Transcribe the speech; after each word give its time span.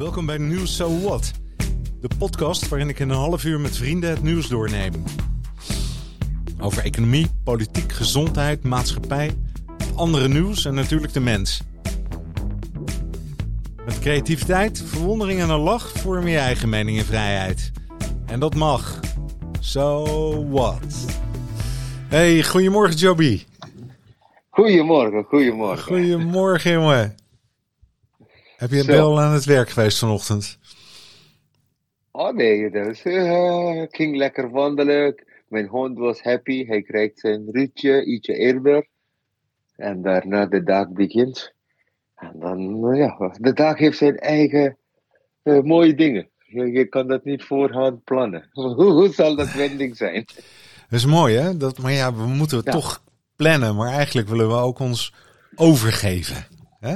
Welkom 0.00 0.26
bij 0.26 0.38
Nieuws 0.38 0.76
So 0.76 1.00
What, 1.00 1.32
de 2.00 2.10
podcast 2.18 2.68
waarin 2.68 2.88
ik 2.88 2.98
in 2.98 3.10
een 3.10 3.16
half 3.16 3.44
uur 3.44 3.60
met 3.60 3.76
vrienden 3.76 4.10
het 4.10 4.22
nieuws 4.22 4.48
doorneem. 4.48 4.92
Over 6.60 6.84
economie, 6.84 7.26
politiek, 7.44 7.92
gezondheid, 7.92 8.62
maatschappij, 8.64 9.30
andere 9.96 10.28
nieuws 10.28 10.64
en 10.64 10.74
natuurlijk 10.74 11.12
de 11.12 11.20
mens. 11.20 11.62
Met 13.84 13.98
creativiteit, 13.98 14.82
verwondering 14.86 15.40
en 15.40 15.50
een 15.50 15.60
lach 15.60 15.90
vorm 15.90 16.26
je 16.26 16.38
eigen 16.38 16.68
mening 16.68 16.98
en 16.98 17.04
vrijheid. 17.04 17.72
En 18.26 18.40
dat 18.40 18.54
mag. 18.54 19.00
So 19.58 20.04
what? 20.48 21.06
Hey, 22.08 22.42
goedemorgen 22.42 22.96
Joby. 22.96 23.42
Goedemorgen, 24.50 25.24
goedemorgen. 25.24 25.84
Goedemorgen 25.84 26.72
jongen. 26.72 27.19
Heb 28.60 28.70
je 28.70 28.84
wel 28.84 29.20
aan 29.20 29.32
het 29.32 29.44
werk 29.44 29.68
geweest 29.70 29.98
vanochtend? 29.98 30.58
Oh 32.10 32.32
nee, 32.34 32.70
dus, 32.70 33.02
ik 33.82 33.94
ging 33.94 34.16
lekker 34.16 34.50
wandelen. 34.50 35.24
Mijn 35.48 35.66
hond 35.66 35.98
was 35.98 36.22
happy. 36.22 36.66
Hij 36.66 36.82
krijgt 36.82 37.18
zijn 37.18 37.48
rietje, 37.50 38.04
ietsje 38.04 38.34
eerder. 38.34 38.86
En 39.76 40.02
daarna 40.02 40.46
de 40.46 40.62
dag 40.62 40.88
begint. 40.88 41.52
En 42.14 42.32
dan, 42.38 42.88
eh, 42.92 42.98
ja, 42.98 43.34
de 43.38 43.52
dag 43.52 43.78
heeft 43.78 43.98
zijn 43.98 44.18
eigen 44.18 44.76
eh, 45.42 45.60
mooie 45.60 45.94
dingen. 45.94 46.28
Je, 46.38 46.66
je 46.72 46.84
kan 46.84 47.06
dat 47.06 47.24
niet 47.24 47.42
voorhand 47.44 48.04
plannen. 48.04 48.48
Hoe, 48.52 48.74
hoe 48.92 49.12
zal 49.12 49.36
dat 49.36 49.52
wending 49.52 49.96
zijn? 49.96 50.24
Dat 50.88 50.98
is 50.98 51.06
mooi 51.06 51.36
hè? 51.36 51.56
Dat, 51.56 51.78
maar 51.78 51.92
ja, 51.92 52.14
we 52.14 52.26
moeten 52.26 52.56
het 52.56 52.66
Ja. 52.66 52.72
toch 52.72 53.02
plannen. 53.36 53.76
Maar 53.76 53.92
eigenlijk 53.92 54.28
willen 54.28 54.48
we 54.48 54.54
ook 54.54 54.78
ons 54.78 55.14
overgeven. 55.54 56.46
Hè? 56.80 56.94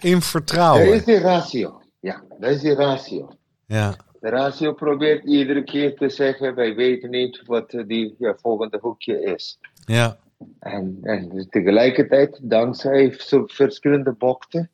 In 0.00 0.12
Dat 0.12 0.24
vertrouwen. 0.24 0.94
is 0.94 1.04
de 1.04 1.18
ratio. 1.20 1.82
Ja, 2.00 2.22
dat 2.38 2.50
is 2.50 2.60
de 2.60 2.74
ratio. 2.74 3.28
Ja, 3.66 3.96
De 4.20 4.28
ratio 4.28 4.72
probeert 4.72 5.24
iedere 5.24 5.64
keer 5.64 5.96
te 5.96 6.08
zeggen, 6.08 6.54
wij 6.54 6.74
weten 6.74 7.10
niet 7.10 7.42
wat 7.46 7.70
die 7.86 8.14
ja, 8.18 8.34
volgende 8.40 8.78
hoekje 8.80 9.22
is. 9.22 9.58
ja, 9.86 10.16
En, 10.58 10.98
en 11.02 11.46
tegelijkertijd, 11.50 12.38
dankzij 12.42 13.12
verschillende 13.46 14.12
bochten, 14.12 14.70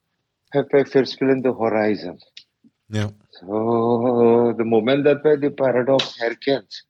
hebben 0.49 0.71
wij 0.73 0.87
verschillende 0.87 1.49
horizon. 1.49 2.19
ja. 2.87 3.11
Zo, 3.29 4.55
de 4.55 4.65
moment 4.65 5.05
dat 5.05 5.23
wij 5.23 5.39
die 5.39 5.51
paradox 5.53 6.19
herkent, 6.19 6.87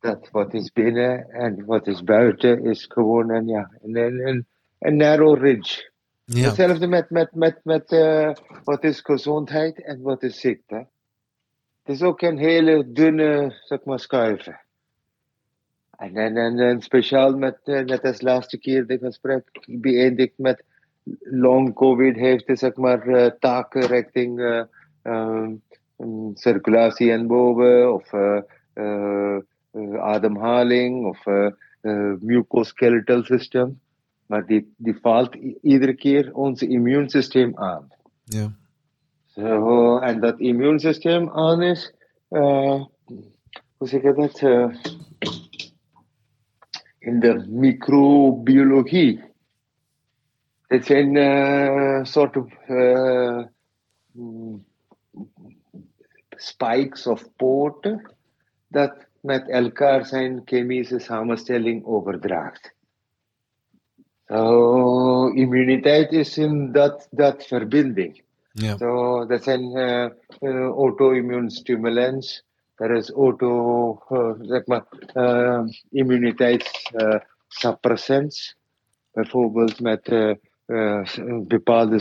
dat 0.00 0.28
wat 0.30 0.54
is 0.54 0.72
binnen 0.72 1.30
en 1.30 1.64
wat 1.64 1.86
is 1.86 2.02
buiten, 2.04 2.64
is 2.64 2.84
gewoon 2.88 3.30
een, 3.30 3.46
ja, 3.46 3.70
een, 3.82 3.96
een, 4.26 4.46
een 4.78 4.96
narrow 4.96 5.38
ridge. 5.42 5.92
Ja. 6.24 6.46
Hetzelfde 6.46 6.86
met, 6.86 7.10
met, 7.10 7.34
met, 7.34 7.60
met 7.62 7.92
eh, 7.92 8.30
wat 8.64 8.84
is 8.84 9.00
gezondheid 9.00 9.82
en 9.82 10.02
wat 10.02 10.22
is 10.22 10.40
ziekte. 10.40 10.86
Het 11.82 11.94
is 11.94 12.02
ook 12.02 12.22
een 12.22 12.38
hele 12.38 12.92
dunne, 12.92 13.60
zeg 13.64 13.84
maar, 13.84 14.00
schuiven. 14.00 14.64
En, 15.96 16.36
en, 16.36 16.58
en, 16.58 16.80
speciaal 16.80 17.36
met, 17.36 17.58
eh, 17.64 17.84
net 17.84 18.04
als 18.04 18.20
laatste 18.20 18.58
keer 18.58 18.86
de 18.86 18.98
gesprek 18.98 19.44
beëindigd 19.66 20.32
met 20.36 20.64
long 21.20 21.74
covid 21.74 22.16
heeft, 22.16 22.58
zeg 22.58 22.74
maar, 22.74 23.06
eh, 23.06 23.30
taken 23.38 23.86
richting 23.86 24.40
eh, 24.40 24.62
ehm, 25.02 25.52
circulatie 26.34 27.10
en 27.12 27.26
boven, 27.26 27.92
of 27.92 28.12
ademhaling, 29.98 31.06
of 31.06 31.24
mucoskeletal 32.20 33.22
system. 33.22 33.80
Maar 34.26 34.46
die, 34.46 34.74
die 34.76 34.96
valt 35.00 35.34
iedere 35.62 35.94
keer 35.94 36.34
ons 36.34 36.62
immuunsysteem 36.62 37.58
aan. 37.58 37.88
ja. 38.24 38.52
Zo, 39.34 39.98
en 39.98 40.20
dat 40.20 40.40
immuunsysteem 40.40 41.30
aan 41.30 41.62
is, 41.62 41.94
eh, 42.28 42.84
hoe 43.76 43.88
zeg 43.88 44.02
je 44.02 44.12
dat? 44.14 44.40
eh, 44.40 44.74
in 46.98 47.20
de 47.20 47.46
microbiologie. 47.48 49.22
Dit 50.66 50.84
zijn 50.84 52.06
soort 52.06 52.36
eh, 52.66 53.44
mm, 54.12 54.64
spikes 56.30 57.06
of 57.06 57.28
poorten 57.36 58.10
dat 58.68 59.06
met 59.20 59.48
elkaar 59.48 60.06
zijn 60.06 60.42
chemische 60.44 60.98
samenstelling 60.98 61.84
overdraagt. 61.84 62.74
Zo, 64.26 65.28
immuniteit 65.28 66.12
is 66.12 66.38
in 66.38 66.72
dat, 66.72 67.08
dat 67.10 67.46
verbinding. 67.46 68.22
ja. 68.52 68.76
So 68.76 69.26
dat 69.26 69.42
zijn 69.42 69.76
uh, 69.76 70.06
uh, 70.40 70.68
auto-immune 70.68 71.50
stimulants. 71.50 72.44
Er 72.74 72.90
is 72.90 73.10
auto, 73.10 73.98
uh, 74.10 74.30
zeg 74.40 74.66
maar, 74.66 74.84
immuniteitssuppressants. 75.90 78.56
Bijvoorbeeld 79.12 79.80
met 79.80 80.34
bepaalde 81.46 82.00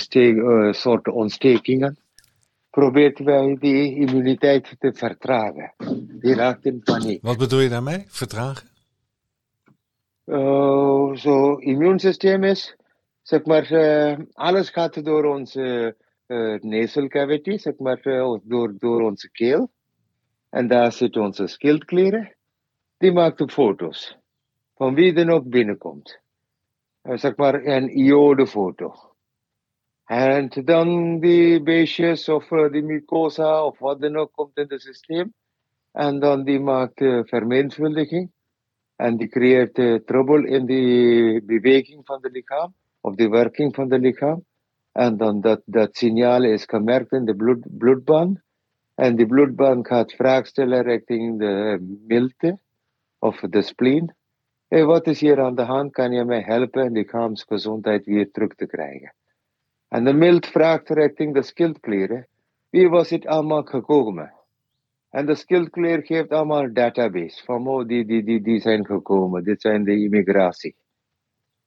soorten 0.71 1.13
ontstekingen. 1.13 1.97
Probeert 2.69 3.19
wij 3.19 3.57
die 3.59 3.95
immuniteit 3.95 4.75
te 4.79 4.93
vertragen. 4.93 5.73
Die 6.19 6.35
raakt 6.35 6.65
in 6.65 6.81
paniek. 6.83 7.21
Wat 7.21 7.37
bedoel 7.37 7.59
je 7.59 7.69
daarmee? 7.69 8.05
Vertragen? 8.07 8.67
Uh, 10.25 11.15
zo, 11.15 11.55
immuunsysteem 11.55 12.43
is, 12.43 12.75
zeg 13.21 13.45
maar, 13.45 13.71
uh, 13.71 14.17
alles 14.33 14.69
gaat 14.69 15.03
door 15.03 15.25
onze 15.25 15.95
uh, 16.27 16.59
nasal 16.59 17.07
cavity, 17.07 17.57
zeg 17.57 17.77
maar, 17.77 18.01
door, 18.43 18.73
door 18.77 19.01
onze 19.01 19.31
keel. 19.31 19.71
En 20.49 20.67
daar 20.67 20.91
zitten 20.91 21.21
onze 21.21 21.47
schildklieren. 21.47 22.35
Die 22.97 23.11
maakt 23.11 23.51
foto's. 23.51 24.17
Van 24.75 24.93
wie 24.93 25.13
dan 25.13 25.29
ook 25.29 25.49
binnenkomt. 25.49 26.19
Zeg 27.01 27.35
maar, 27.35 27.65
een 27.65 27.99
iodefoto. 27.99 28.93
En 30.05 30.49
dan 30.63 31.19
die 31.19 31.63
beestjes 31.63 32.29
of 32.29 32.47
die 32.47 32.83
mucosa 32.83 33.65
of 33.65 33.79
wat 33.79 34.01
dan 34.01 34.15
ook 34.15 34.31
komt 34.31 34.57
in 34.57 34.65
het 34.67 34.81
systeem. 34.81 35.33
En 35.91 36.19
dan 36.19 36.43
die 36.43 36.59
maakt 36.59 36.97
vermenigvuldiging. 37.27 38.31
En 39.03 39.17
die 39.19 39.27
creëert 39.27 39.79
uh, 39.83 39.95
trouble 40.07 40.47
in 40.47 40.65
de 40.65 41.41
beweging 41.45 42.05
van 42.05 42.19
het 42.21 42.31
lichaam, 42.31 42.73
of 43.01 43.15
de 43.15 43.27
werking 43.29 43.75
van 43.75 43.91
het 43.91 44.01
lichaam. 44.01 44.43
En 44.91 45.17
dan 45.17 45.41
dat, 45.41 45.61
dat 45.65 45.97
signaal 45.97 46.43
is 46.43 46.63
gemerkt 46.65 47.11
in 47.11 47.25
de 47.25 47.35
bloed, 47.35 47.65
bloedbaan. 47.77 48.41
En 48.95 49.15
die 49.15 49.25
bloedbaan 49.25 49.85
gaat 49.85 50.13
vraag 50.13 50.47
stellen 50.47 50.83
richting 50.83 51.39
de 51.39 51.77
milte 52.07 52.59
of 53.19 53.39
de 53.39 53.61
spleen. 53.61 54.13
Hey, 54.67 54.85
wat 54.85 55.07
is 55.07 55.19
hier 55.19 55.41
aan 55.41 55.55
de 55.55 55.61
hand? 55.61 55.91
Kan 55.91 56.11
je 56.11 56.25
mij 56.25 56.41
helpen 56.41 56.91
lichaamsgezondheid 56.91 58.05
weer 58.05 58.31
terug 58.31 58.55
te 58.55 58.65
krijgen? 58.65 59.13
En 59.87 60.03
de 60.03 60.13
milt 60.13 60.45
vraagt 60.45 60.89
richting 60.89 61.33
de 61.33 61.41
schildklieren. 61.41 62.27
Wie 62.69 62.89
was 62.89 63.09
het 63.09 63.25
allemaal 63.25 63.63
gekomen? 63.63 64.33
En 65.13 65.25
de 65.25 65.35
schildklier 65.35 66.05
geeft 66.05 66.29
allemaal 66.29 66.73
database 66.73 67.43
van 67.43 67.67
oh, 67.67 67.87
die, 67.87 68.05
die, 68.05 68.23
die, 68.23 68.41
die 68.41 68.59
zijn 68.59 68.85
gekomen. 68.85 69.43
Dit 69.43 69.61
zijn 69.61 69.83
de 69.83 69.99
immigratie. 70.03 70.75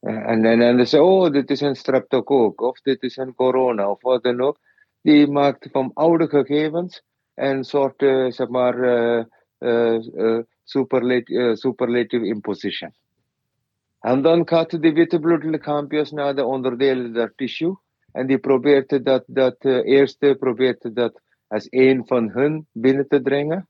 En, 0.01 0.43
dan 0.59 0.87
zeggen 0.87 1.09
oh, 1.09 1.31
dit 1.31 1.51
is 1.51 1.61
een 1.61 1.77
streptocook 1.77 2.61
of 2.61 2.81
dit 2.81 3.03
is 3.03 3.17
een 3.17 3.35
corona 3.35 3.91
of 3.91 4.03
wat 4.03 4.23
dan 4.23 4.41
ook. 4.41 4.59
Die 5.01 5.27
maakt 5.27 5.69
van 5.71 5.91
oude 5.95 6.29
gegevens 6.29 7.03
een 7.35 7.65
soort, 7.65 8.03
uh, 8.03 8.31
zeg 8.31 8.49
maar, 8.49 8.79
uh, 8.79 9.25
uh, 9.59 10.39
superlative, 10.65 11.57
superlative 11.57 12.27
imposition. 12.27 12.93
En 14.01 14.23
dan 14.23 14.49
gaat 14.49 14.83
de 14.83 14.93
witte 14.93 15.19
bloedlichaampjes 15.19 16.11
naar 16.11 16.35
de 16.35 16.45
onderdelen 16.45 17.13
der 17.13 17.33
tissue. 17.37 17.77
En 18.13 18.27
die 18.27 18.39
probeert 18.39 19.05
dat, 19.05 19.25
dat 19.27 19.65
eerste 19.65 20.37
probeert 20.39 20.95
dat 20.95 21.21
als 21.47 21.67
een 21.71 22.07
van 22.07 22.31
hun 22.31 22.67
binnen 22.73 23.09
te 23.09 23.23
dringen, 23.23 23.69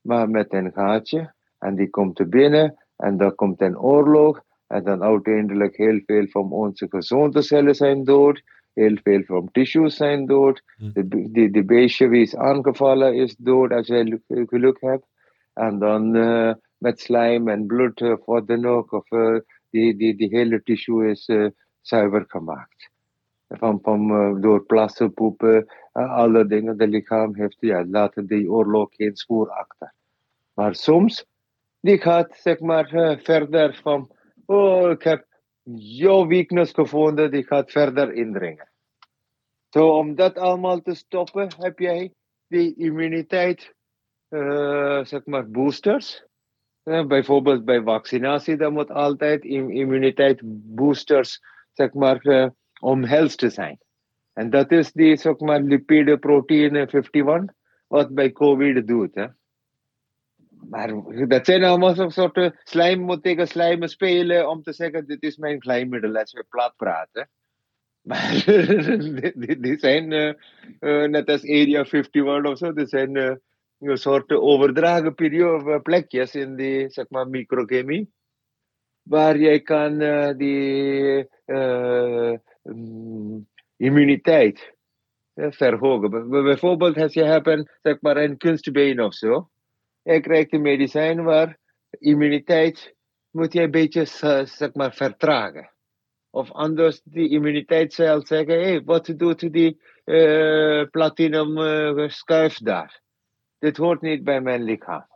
maar 0.00 0.30
met 0.30 0.52
een 0.52 0.72
gaatje. 0.72 1.34
En 1.58 1.74
die 1.74 1.90
komt 1.90 2.18
er 2.18 2.28
binnen 2.28 2.86
en 2.96 3.16
dan 3.16 3.34
komt 3.34 3.60
een 3.60 3.78
oorlog. 3.78 4.42
En 4.66 4.84
dan 4.84 5.02
uiteindelijk 5.02 5.76
heel 5.76 6.00
veel 6.06 6.26
van 6.26 6.52
onze 6.52 6.86
gezonde 6.88 7.42
cellen 7.42 7.74
zijn 7.74 8.04
dood. 8.04 8.42
Heel 8.72 8.96
veel 9.02 9.22
van 9.22 9.48
tissues 9.50 9.96
zijn 9.96 10.26
dood. 10.26 10.62
De, 10.92 11.08
die, 11.08 11.50
die 11.50 11.64
beestje 11.64 12.08
wie 12.08 12.22
is 12.22 12.36
aangevallen 12.36 13.14
is 13.14 13.36
dood 13.36 13.72
als 13.72 13.86
je 13.86 14.20
geluk 14.26 14.80
hebt. 14.80 15.06
En 15.52 15.78
dan 15.78 16.16
uh, 16.16 16.52
met 16.76 17.00
slijm 17.00 17.48
en 17.48 17.66
bloed 17.66 18.00
of 18.00 18.24
wat 18.24 18.46
dan 18.46 18.64
ook. 18.64 18.92
Of 18.92 19.10
uh, 19.10 19.38
die, 19.70 19.96
die, 19.96 20.16
die 20.16 20.28
hele 20.28 20.62
tissue 20.62 21.10
is 21.10 21.28
uh, 21.28 21.48
zuiver 21.80 22.24
gemaakt. 22.26 22.90
Van, 23.48 23.78
van, 23.82 24.40
door 24.40 24.64
plassen, 24.64 25.12
poepen, 25.12 25.66
alle 25.92 26.46
dingen. 26.46 26.78
Het 26.78 26.88
lichaam 26.88 27.34
heeft, 27.34 27.56
ja, 27.60 27.84
laten 27.86 28.26
die 28.26 28.50
oorlog 28.50 28.88
geen 28.94 29.16
spoor 29.16 29.50
achter. 29.50 29.92
Maar 30.54 30.74
soms, 30.74 31.26
die 31.80 31.98
gaat 31.98 32.36
zeg 32.36 32.60
maar 32.60 32.94
uh, 32.94 33.18
verder 33.18 33.80
van, 33.82 34.10
oh, 34.46 34.90
ik 34.90 35.02
heb 35.02 35.26
jouw 35.74 36.26
weakness 36.26 36.72
gevonden, 36.72 37.30
die 37.30 37.46
gaat 37.46 37.70
verder 37.70 38.12
indringen. 38.12 38.70
Zo, 39.68 39.88
om 39.88 40.14
dat 40.14 40.38
allemaal 40.38 40.80
te 40.80 40.94
stoppen, 40.94 41.48
heb 41.58 41.78
jij 41.78 42.12
die 42.46 42.74
immuniteit, 42.76 43.74
zeg 45.02 45.24
maar, 45.24 45.50
boosters. 45.50 46.26
Bijvoorbeeld 46.82 47.64
bij 47.64 47.82
vaccinatie, 47.82 48.56
dan 48.56 48.72
moet 48.72 48.90
altijd 48.90 49.44
immuniteit 49.44 50.40
boosters, 50.74 51.40
zeg 51.72 51.92
maar, 51.92 52.52
uh, 52.80 52.88
omhelst 52.88 53.38
te 53.38 53.50
zijn. 53.50 53.78
En 54.32 54.50
dat 54.50 54.70
is 54.70 54.92
die, 54.92 55.16
zeg 55.16 55.38
maar, 55.38 55.60
lipide 55.60 56.18
proteïne 56.18 56.86
51, 56.86 57.54
wat 57.86 58.14
bij 58.14 58.32
COVID 58.32 58.86
doet. 58.86 59.14
Hè. 59.14 59.26
Maar 60.68 60.92
dat 61.28 61.46
zijn 61.46 61.64
allemaal 61.64 61.94
zo'n 61.94 62.10
soort 62.10 62.52
slijm, 62.64 63.00
moet 63.00 63.22
tegen 63.22 63.88
spelen 63.88 64.48
om 64.48 64.62
te 64.62 64.72
zeggen, 64.72 65.06
dit 65.06 65.22
is 65.22 65.36
mijn 65.36 65.58
kleinmiddel, 65.58 66.16
als 66.16 66.32
we 66.32 66.44
plat 66.48 66.76
praten. 66.76 67.28
Maar 68.08 68.42
die, 69.58 69.78
zijn 69.78 70.10
uh, 70.10 70.32
uh, 70.80 71.08
net 71.08 71.28
als 71.28 71.42
Area 71.42 71.84
51 71.84 72.44
of 72.44 72.58
zo, 72.58 72.72
die 72.72 72.86
zijn 72.86 73.14
uh, 73.16 73.34
een 73.78 73.96
soort 73.96 74.32
overdragen 74.32 75.14
periode, 75.14 75.80
plekjes 75.80 76.34
in 76.34 76.56
die 76.56 76.90
zeg 76.90 77.08
maar, 77.08 77.28
microchemie. 77.28 78.12
Waar 79.02 79.38
jij 79.38 79.60
kan 79.60 79.98
die 80.36 81.28
um, 82.68 83.48
immuniteit 83.76 84.76
verhogen. 85.34 86.28
Bijvoorbeeld 86.28 86.96
als 86.96 87.14
je 87.14 87.24
hebt 87.24 87.46
een, 87.46 87.68
zeg 87.82 88.00
maar, 88.00 88.16
een 88.16 88.36
kunstbeen 88.36 89.02
of 89.02 89.14
zo. 89.14 89.48
Je 90.02 90.20
krijgt 90.20 90.52
een 90.52 90.62
medicijn 90.62 91.22
waar 91.22 91.58
immuniteit 91.90 92.94
moet 93.30 93.52
je 93.52 93.62
een 93.62 93.70
beetje 93.70 94.04
zeg 94.44 94.74
maar, 94.74 94.94
vertragen. 94.94 95.72
Of 96.30 96.52
anders 96.52 97.00
die 97.04 97.28
immuniteitscel 97.28 98.26
zeggen, 98.26 98.54
hé, 98.54 98.68
hey, 98.68 98.82
wat 98.84 99.12
doet 99.16 99.52
die 99.52 99.80
uh, 100.04 100.84
platinum 100.90 101.58
uh, 101.58 102.08
schuif 102.08 102.58
daar? 102.58 103.00
Dit 103.58 103.76
hoort 103.76 104.00
niet 104.00 104.24
bij 104.24 104.40
mijn 104.40 104.62
lichaam. 104.62 105.06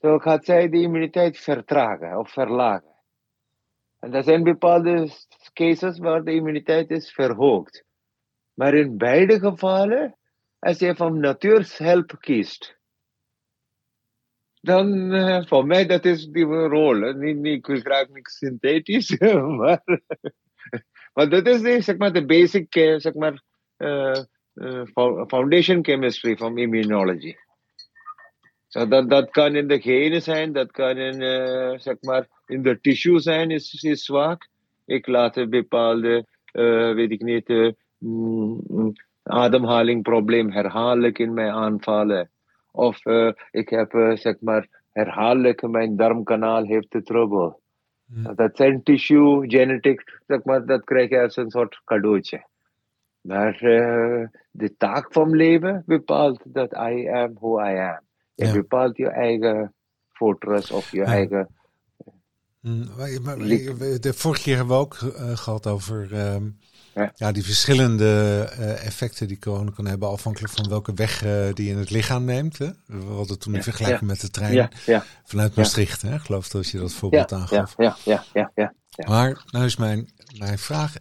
Zo 0.00 0.18
gaat 0.18 0.44
zij 0.44 0.68
de 0.68 0.80
immuniteit 0.80 1.38
vertragen 1.38 2.18
of 2.18 2.30
verlagen. 2.30 2.94
En 3.98 4.14
er 4.14 4.22
zijn 4.22 4.42
bepaalde 4.42 5.08
cases 5.52 5.98
waar 5.98 6.24
de 6.24 6.32
immuniteit 6.32 6.90
is 6.90 7.12
verhoogd. 7.12 7.84
Maar 8.54 8.74
in 8.74 8.96
beide 8.96 9.38
gevallen, 9.38 10.16
als 10.58 10.78
je 10.78 10.94
van 10.96 11.20
natuurshulp 11.20 12.16
kiest, 12.20 12.80
dan 14.60 15.14
uh, 15.14 15.46
voor 15.46 15.66
mij 15.66 15.86
dat 15.86 16.04
is 16.04 16.26
die 16.26 16.44
rol. 16.44 17.12
Niet, 17.12 17.36
niet, 17.36 17.68
ik 17.68 17.80
graag 17.80 18.08
niks 18.08 18.36
synthetisch, 18.36 19.18
maar, 19.58 19.82
maar 21.14 21.28
dat 21.28 21.46
is 21.46 21.60
de, 21.60 21.80
zeg 21.80 21.96
maar, 21.96 22.12
de 22.12 22.24
basic 22.24 22.72
zeg 22.96 23.14
maar, 23.14 23.42
uh, 23.78 24.22
foundation 25.26 25.84
chemistry 25.84 26.36
van 26.36 26.58
immunology. 26.58 27.34
So 28.68 28.88
dat, 28.88 29.10
dat 29.10 29.30
kan 29.30 29.56
in 29.56 29.68
de 29.68 29.80
genen 29.80 30.22
zijn, 30.22 30.52
dat 30.52 30.70
kan 30.70 30.96
in, 30.96 31.14
zeg 31.80 31.96
maar, 32.00 32.28
in 32.46 32.62
de 32.62 32.80
tissue 32.80 33.18
zijn, 33.18 33.50
is, 33.50 33.82
is 33.82 34.04
zwak. 34.04 34.48
Ik 34.92 35.06
laat 35.06 35.36
een 35.36 35.50
bepaalde, 35.50 36.26
weet 36.94 37.10
ik 37.10 37.22
niet, 37.22 37.74
mm, 37.98 38.92
ademhalingprobleem 39.22 40.50
herhaaldelijk 40.50 41.18
in 41.18 41.34
mij 41.34 41.50
aanvallen. 41.50 42.30
Of 42.72 43.04
uh, 43.06 43.32
ik 43.50 43.68
heb, 43.68 43.92
uh, 43.94 44.16
zeg 44.16 44.40
maar, 44.40 44.68
herhaaldelijk 44.92 45.68
mijn 45.68 45.96
darmkanaal 45.96 46.64
heeft 46.64 46.92
de 46.92 47.02
trouble. 47.02 47.56
Hmm. 48.06 48.34
Dat 48.34 48.56
zijn 48.56 48.82
tissue, 48.82 49.50
genetic, 49.50 50.20
zeg 50.26 50.44
maar, 50.44 50.66
dat 50.66 50.84
krijg 50.84 51.10
je 51.10 51.20
als 51.20 51.36
een 51.36 51.50
soort 51.50 51.80
cadeautje. 51.84 52.46
Maar 53.20 53.62
uh, 53.62 54.26
de 54.50 54.76
taak 54.76 55.12
van 55.12 55.30
leven 55.30 55.82
bepaalt 55.86 56.54
dat 56.54 56.72
I 56.72 57.08
am 57.08 57.34
who 57.34 57.60
I 57.60 57.78
am. 57.78 58.00
Je 58.34 58.46
ja. 58.46 58.52
bepaalt 58.52 58.96
je 58.96 59.08
eigen 59.08 59.74
fortress 60.12 60.70
of 60.70 60.90
je 60.90 60.98
ja. 60.98 61.04
eigen... 61.04 61.48
Hmm, 62.62 62.90
de 64.00 64.12
vorige 64.14 64.42
keer 64.42 64.56
hebben 64.56 64.76
we 64.76 64.82
ook 64.82 64.98
gehad 65.34 65.66
over... 65.66 66.12
Um, 66.34 66.58
ja. 66.94 67.12
ja, 67.16 67.32
die 67.32 67.44
verschillende 67.44 68.04
uh, 68.58 68.86
effecten 68.86 69.28
die 69.28 69.38
corona 69.38 69.70
kan 69.70 69.86
hebben, 69.86 70.08
afhankelijk 70.08 70.52
van 70.52 70.68
welke 70.68 70.94
weg 70.94 71.24
uh, 71.24 71.52
die 71.54 71.70
in 71.70 71.78
het 71.78 71.90
lichaam 71.90 72.24
neemt. 72.24 72.58
Hè? 72.58 72.70
We 72.86 73.04
hadden 73.04 73.38
toen 73.38 73.54
een 73.54 73.62
vergelijking 73.62 74.10
met 74.10 74.20
de 74.20 74.30
trein 74.30 74.70
vanuit 75.24 75.54
Maastricht, 75.54 76.02
hè? 76.02 76.18
geloof 76.18 76.48
dat 76.48 76.68
je 76.68 76.78
dat 76.78 76.92
voorbeeld 76.92 77.32
aangaf. 77.32 77.74
Ja, 77.76 77.96
ja, 78.04 78.24
ja, 78.32 78.50
ja, 78.54 78.74
Maar 79.06 79.44
nou 79.50 79.64
is 79.64 79.76
mijn, 79.76 80.10
mijn 80.38 80.58
vraag, 80.58 80.94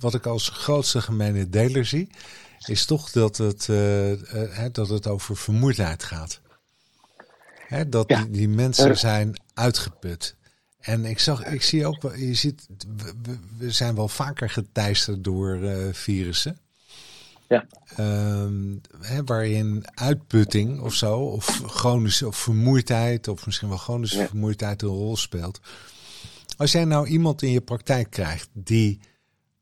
wat 0.00 0.14
ik 0.14 0.26
als 0.26 0.48
grootste 0.48 1.00
gemene 1.00 1.48
deler 1.48 1.84
zie, 1.86 2.10
is 2.66 2.84
toch 2.84 3.10
dat 3.10 3.36
het, 3.36 3.68
uh, 3.70 4.12
dat 4.72 4.88
het 4.88 5.06
over 5.06 5.36
vermoeidheid 5.36 6.04
gaat. 6.04 6.40
Hè, 7.66 7.88
dat 7.88 8.08
die, 8.08 8.30
die 8.30 8.48
mensen 8.48 8.98
zijn 8.98 9.40
uitgeput. 9.54 10.36
En 10.84 11.04
ik, 11.04 11.18
zag, 11.18 11.44
ik 11.44 11.62
zie 11.62 11.86
ook, 11.86 12.02
je 12.16 12.34
ziet, 12.34 12.66
we, 12.96 13.38
we 13.58 13.70
zijn 13.70 13.94
wel 13.94 14.08
vaker 14.08 14.50
geteisterd 14.50 15.24
door 15.24 15.56
uh, 15.56 15.92
virussen. 15.92 16.58
Ja. 17.48 17.66
Um, 17.98 18.80
hè, 19.00 19.24
waarin 19.24 19.84
uitputting 19.94 20.80
of 20.80 20.94
zo, 20.94 21.18
of 21.18 21.62
chronische 21.66 22.26
of 22.26 22.36
vermoeidheid, 22.36 23.28
of 23.28 23.46
misschien 23.46 23.68
wel 23.68 23.78
chronische 23.78 24.18
ja. 24.18 24.26
vermoeidheid 24.26 24.82
een 24.82 24.88
rol 24.88 25.16
speelt. 25.16 25.60
Als 26.56 26.72
jij 26.72 26.84
nou 26.84 27.06
iemand 27.06 27.42
in 27.42 27.50
je 27.50 27.60
praktijk 27.60 28.10
krijgt 28.10 28.48
die 28.52 29.00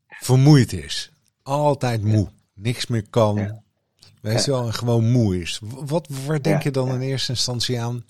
vermoeid 0.07 0.73
is, 0.73 1.11
altijd 1.43 2.03
moe, 2.03 2.29
niks 2.53 2.87
meer 2.87 3.09
kan, 3.09 3.35
ja. 3.35 3.63
weet 4.21 4.45
je 4.45 4.51
wel, 4.51 4.65
en 4.65 4.73
gewoon 4.73 5.11
moe 5.11 5.41
is. 5.41 5.59
Wat, 5.61 6.07
waar 6.25 6.41
denk 6.41 6.63
je 6.63 6.71
dan 6.71 6.93
in 6.93 7.01
eerste 7.01 7.31
instantie 7.31 7.81
aan 7.81 8.05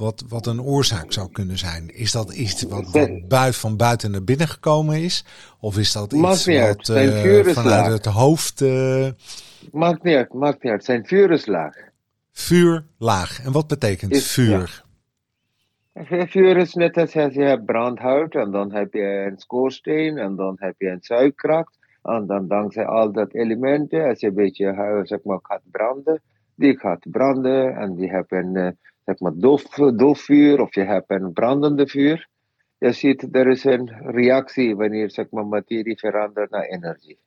wat, 0.00 0.24
wat 0.28 0.46
een 0.46 0.62
oorzaak 0.62 1.12
zou 1.12 1.30
kunnen 1.32 1.58
zijn. 1.58 1.94
Is 1.94 2.12
dat 2.12 2.32
iets 2.32 2.62
wat, 2.62 2.90
wat 2.90 3.28
buit, 3.28 3.56
van 3.56 3.76
buiten 3.76 4.10
naar 4.10 4.24
binnen 4.24 4.48
gekomen 4.48 5.02
is? 5.02 5.24
Of 5.60 5.78
is 5.78 5.92
dat 5.92 6.12
iets 6.12 6.46
wat 6.46 6.88
uh, 6.88 7.44
vanuit 7.44 7.92
het 7.92 8.04
hoofd... 8.04 8.60
Uh... 8.60 9.08
Maakt 9.72 10.02
niet 10.02 10.16
uit, 10.16 10.32
maakt 10.32 10.62
niet 10.62 10.72
uit. 10.72 10.84
Zijn 10.84 11.06
vuur 11.06 11.30
is 11.30 11.46
laag. 11.46 11.76
Vuur 12.32 12.84
laag. 12.98 13.44
En 13.44 13.52
wat 13.52 13.66
betekent 13.66 14.12
is, 14.12 14.32
vuur? 14.32 14.84
Ja. 15.94 16.26
Vuur 16.26 16.56
is 16.56 16.74
net 16.74 16.96
als 16.96 17.12
je 17.12 17.42
hebt 17.42 17.64
brandhout 17.64 18.34
en 18.34 18.50
dan 18.50 18.72
heb 18.72 18.92
je 18.92 19.26
een 19.30 19.38
schoorsteen 19.38 20.18
en 20.18 20.36
dan 20.36 20.56
heb 20.58 20.74
je 20.78 20.88
een 20.88 21.02
zuigkracht. 21.02 21.78
En 22.02 22.26
dan 22.26 22.48
dankzij 22.48 22.86
al 22.86 23.12
dat 23.12 23.34
elementen, 23.34 24.08
als 24.08 24.20
je 24.20 24.26
een 24.26 24.34
beetje 24.34 25.00
zeg 25.04 25.18
maar, 25.22 25.38
gaat 25.42 25.62
branden, 25.70 26.20
die 26.54 26.78
gaat 26.78 27.10
branden 27.10 27.76
en 27.76 27.94
die 27.94 28.10
hebben 28.10 28.56
een 28.56 28.78
zeg 29.10 29.18
maar 29.18 29.32
doof, 29.34 29.62
doofvuur 29.94 30.60
of 30.60 30.74
je 30.74 30.84
hebt 30.84 31.10
een 31.10 31.32
brandende 31.32 31.86
vuur. 31.86 32.28
Je 32.78 32.92
ziet, 32.92 33.28
er 33.32 33.48
is 33.48 33.64
een 33.64 33.92
reactie 34.02 34.76
wanneer 34.76 35.10
zeg 35.10 35.26
maar, 35.30 35.46
materie 35.46 35.98
verandert 35.98 36.50
naar 36.50 36.64
energie. 36.64 37.18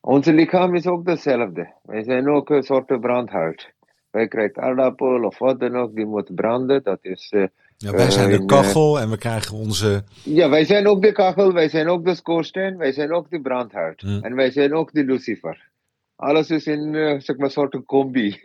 Onze 0.00 0.32
lichaam 0.32 0.74
is 0.74 0.86
ook 0.86 1.08
hetzelfde. 1.08 1.72
Wij 1.82 2.02
zijn 2.02 2.28
ook 2.28 2.50
een 2.50 2.62
soort 2.62 3.00
brandhout. 3.00 3.72
Wij 4.10 4.28
krijgen 4.28 4.62
aardappel 4.62 5.24
of 5.24 5.38
wat 5.38 5.60
dan 5.60 5.76
ook, 5.76 5.94
die 5.94 6.06
moet 6.06 6.34
branden. 6.34 6.82
Dat 6.82 6.98
is... 7.02 7.32
Uh, 7.36 7.46
ja, 7.76 7.92
wij 7.92 8.10
zijn 8.10 8.30
de 8.30 8.44
kachel 8.44 9.00
en 9.00 9.10
we 9.10 9.18
krijgen 9.18 9.56
onze... 9.56 10.04
Ja, 10.24 10.48
wij 10.48 10.64
zijn 10.64 10.86
ook 10.86 11.02
de 11.02 11.12
kachel, 11.12 11.52
wij 11.52 11.68
zijn 11.68 11.88
ook 11.88 12.04
de 12.04 12.14
schoorsteen, 12.14 12.76
wij 12.76 12.92
zijn 12.92 13.12
ook 13.12 13.30
de 13.30 13.40
brandhout. 13.40 14.02
En 14.02 14.34
wij 14.34 14.50
zijn 14.50 14.74
ook 14.74 14.92
de 14.92 15.04
lucifer. 15.04 15.68
Alles 16.16 16.50
is 16.50 16.66
in, 16.66 16.94
uh, 16.94 17.20
zeg 17.20 17.36
maar, 17.36 17.46
een 17.46 17.52
soort 17.52 17.84
combi. 17.84 18.40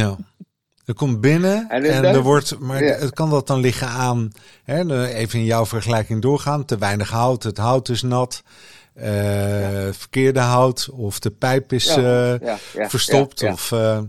ja. 0.00 0.16
Er 0.86 0.94
komt 0.94 1.20
binnen 1.20 1.68
en, 1.68 1.84
en 1.84 2.04
er 2.04 2.22
wordt, 2.22 2.58
maar 2.58 2.80
het 2.80 3.12
kan 3.12 3.30
dat 3.30 3.46
dan 3.46 3.60
liggen 3.60 3.88
aan, 3.88 4.30
hè, 4.64 5.06
even 5.06 5.38
in 5.38 5.44
jouw 5.44 5.66
vergelijking 5.66 6.22
doorgaan, 6.22 6.64
te 6.64 6.78
weinig 6.78 7.10
hout, 7.10 7.42
het 7.42 7.58
hout 7.58 7.88
is 7.88 8.02
nat, 8.02 8.42
uh, 8.96 9.84
ja. 9.84 9.92
verkeerde 9.92 10.40
hout 10.40 10.90
of 10.90 11.18
de 11.18 11.30
pijp 11.30 11.72
is 11.72 11.94
ja, 11.94 12.56
verstopt 12.72 13.42
of 13.42 13.70
uh, 13.70 14.00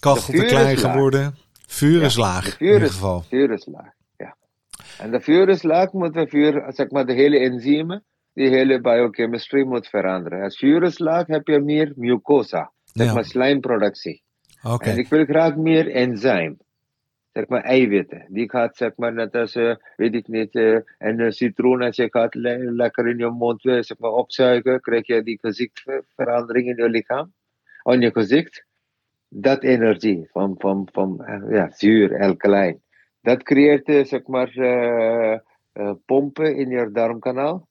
kachel 0.00 0.34
te 0.34 0.44
klein 0.44 0.76
geworden. 0.76 1.36
Vuur 1.66 2.02
is 2.02 2.16
laag 2.16 2.44
vuur 2.44 2.68
in 2.68 2.74
ieder 2.74 2.88
geval. 2.88 3.22
Vuur 3.28 3.50
is 3.50 3.66
laag, 3.66 3.92
ja. 4.16 4.36
En 4.98 5.10
de 5.10 5.20
vuur 5.20 5.48
is 5.48 5.62
laag 5.62 5.92
moet 5.92 6.14
de 6.14 6.26
vuur, 6.28 6.64
zeg 6.68 6.90
maar 6.90 7.06
de 7.06 7.12
hele 7.12 7.38
enzymen, 7.38 8.04
die 8.32 8.48
hele 8.48 8.80
biochemistry 8.80 9.66
moet 9.66 9.88
veranderen. 9.88 10.42
Als 10.42 10.58
vuur 10.58 10.82
is 10.82 10.98
laag 10.98 11.26
heb 11.26 11.46
je 11.46 11.60
meer 11.60 11.92
mucosa, 11.96 12.72
zeg 12.92 13.14
maar 13.14 13.24
slijmproductie. 13.24 14.24
En 14.66 14.98
ik 14.98 15.08
wil 15.08 15.24
graag 15.24 15.56
meer 15.56 15.90
enzym. 15.90 16.58
Zeg 17.32 17.48
maar 17.48 17.62
eiwitten. 17.62 18.26
Die 18.28 18.50
gaat 18.50 18.76
zeg 18.76 18.92
maar 18.96 19.12
net 19.12 19.34
als, 19.34 19.56
uh, 19.56 19.74
weet 19.96 20.14
ik 20.14 20.28
niet, 20.28 20.54
uh, 20.54 20.78
een 20.98 21.18
uh, 21.18 21.30
citroen 21.30 21.82
als 21.82 21.96
je 21.96 22.08
gaat 22.10 22.34
le 22.34 22.72
lekker 22.72 23.08
in 23.08 23.18
je 23.18 23.30
mond 23.30 23.60
zeg 23.60 23.98
maar, 23.98 24.10
opzuigen, 24.10 24.80
krijg 24.80 25.06
je 25.06 25.22
die 25.22 25.38
gezichtverandering 25.40 26.68
in 26.68 26.76
je 26.76 26.88
lichaam. 26.88 27.32
On 27.82 28.00
je 28.00 28.10
gezicht. 28.12 28.64
Dat 29.28 29.62
energie 29.62 30.28
van, 30.32 30.54
van, 30.58 30.88
van 30.92 31.24
ja, 31.50 31.70
zuur, 31.70 32.20
alkaline. 32.20 32.78
Dat 33.20 33.42
creëert 33.42 34.08
zeg 34.08 34.26
maar 34.26 34.50
pompen 36.06 36.56
in 36.56 36.68
je 36.68 36.90
darmkanaal. 36.92 37.68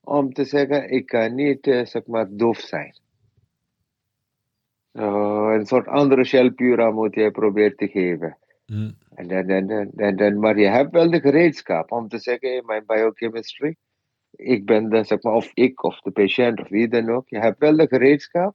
om 0.00 0.32
te 0.32 0.44
zeggen, 0.44 0.90
ik 0.90 1.06
kan 1.06 1.34
niet 1.34 1.62
zeg 1.62 2.06
maar 2.06 2.26
doof 2.30 2.58
zijn. 2.58 2.94
Uh, 4.96 5.52
een 5.52 5.66
soort 5.66 5.86
andere 5.86 6.24
shelpura 6.24 6.90
moet 6.90 7.14
je 7.14 7.30
proberen 7.30 7.76
te 7.76 7.88
geven. 7.88 8.38
Mm. 8.66 8.94
En 9.14 9.28
dan, 9.28 9.66
dan, 9.66 9.90
dan, 9.94 10.16
dan, 10.16 10.38
maar 10.38 10.58
je 10.58 10.66
hebt 10.66 10.90
wel 10.92 11.10
de 11.10 11.20
gereedschap 11.20 11.92
om 11.92 12.08
te 12.08 12.18
zeggen, 12.18 12.54
in 12.54 12.66
mijn 12.66 12.82
biochemistry, 12.86 13.76
ik 14.30 14.66
ben 14.66 14.88
de, 14.88 15.04
zeg 15.04 15.22
maar, 15.22 15.34
of 15.34 15.50
ik 15.54 15.82
of 15.82 16.00
de 16.00 16.10
patiënt 16.10 16.60
of 16.60 16.68
wie 16.68 16.88
dan 16.88 17.10
ook, 17.10 17.28
je 17.28 17.38
hebt 17.38 17.58
wel 17.58 17.76
de 17.76 17.86
gereedschap 17.86 18.54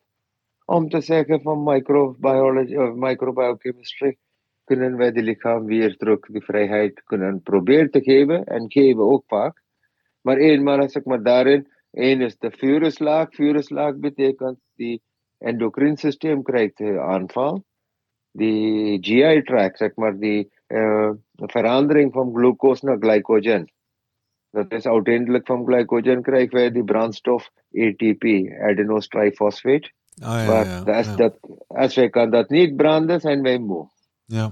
om 0.66 0.90
te 0.90 1.02
zeggen 1.02 1.42
van 1.42 1.64
microbiology 1.64 2.76
of 2.76 2.96
microbiochemistry, 2.96 4.18
kunnen 4.64 4.98
wij 4.98 5.12
de 5.12 5.22
lichaam 5.22 5.66
weer 5.66 5.98
terug 5.98 6.20
de 6.20 6.42
vrijheid 6.42 7.04
kunnen 7.04 7.42
proberen 7.42 7.92
te 7.92 8.02
geven 8.02 8.44
en 8.44 8.72
geven 8.72 9.04
ook 9.04 9.24
vaak. 9.28 9.62
Maar 10.22 10.38
eenmaal, 10.38 10.90
zeg 10.90 11.04
maar, 11.04 11.24
daarin, 11.24 11.68
één 11.92 12.22
is 12.22 12.38
de 12.38 12.52
vuurslaag. 12.52 13.36
Vuurslaag 13.36 13.98
betekent 13.98 14.60
die 14.76 15.02
endocrine 15.42 15.98
systeem 15.98 16.44
krijgt 16.44 16.82
aanval. 16.82 17.64
Die 18.32 18.98
GI-tract, 19.02 19.78
zeg 19.78 19.96
maar, 19.96 20.18
die 20.18 20.52
uh, 20.68 21.10
verandering 21.36 22.14
van 22.14 22.34
glucose 22.34 22.86
naar 22.86 22.98
glycogen. 23.00 23.72
Dat 24.50 24.72
is 24.72 24.86
uiteindelijk 24.86 25.46
van 25.46 25.66
glycogen 25.66 26.22
krijgen 26.22 26.54
wij 26.54 26.72
die 26.72 26.84
brandstof 26.84 27.50
ATP, 27.72 28.24
ja, 30.14 30.42
ja, 30.42 30.84
maar 30.86 30.96
als, 30.96 31.16
dat, 31.16 31.38
als 31.68 31.96
wij 31.96 32.10
kan 32.10 32.30
dat 32.30 32.50
niet 32.50 32.76
branden, 32.76 33.20
zijn 33.20 33.42
wij 33.42 33.60
moe. 33.60 33.88
Ja. 34.26 34.52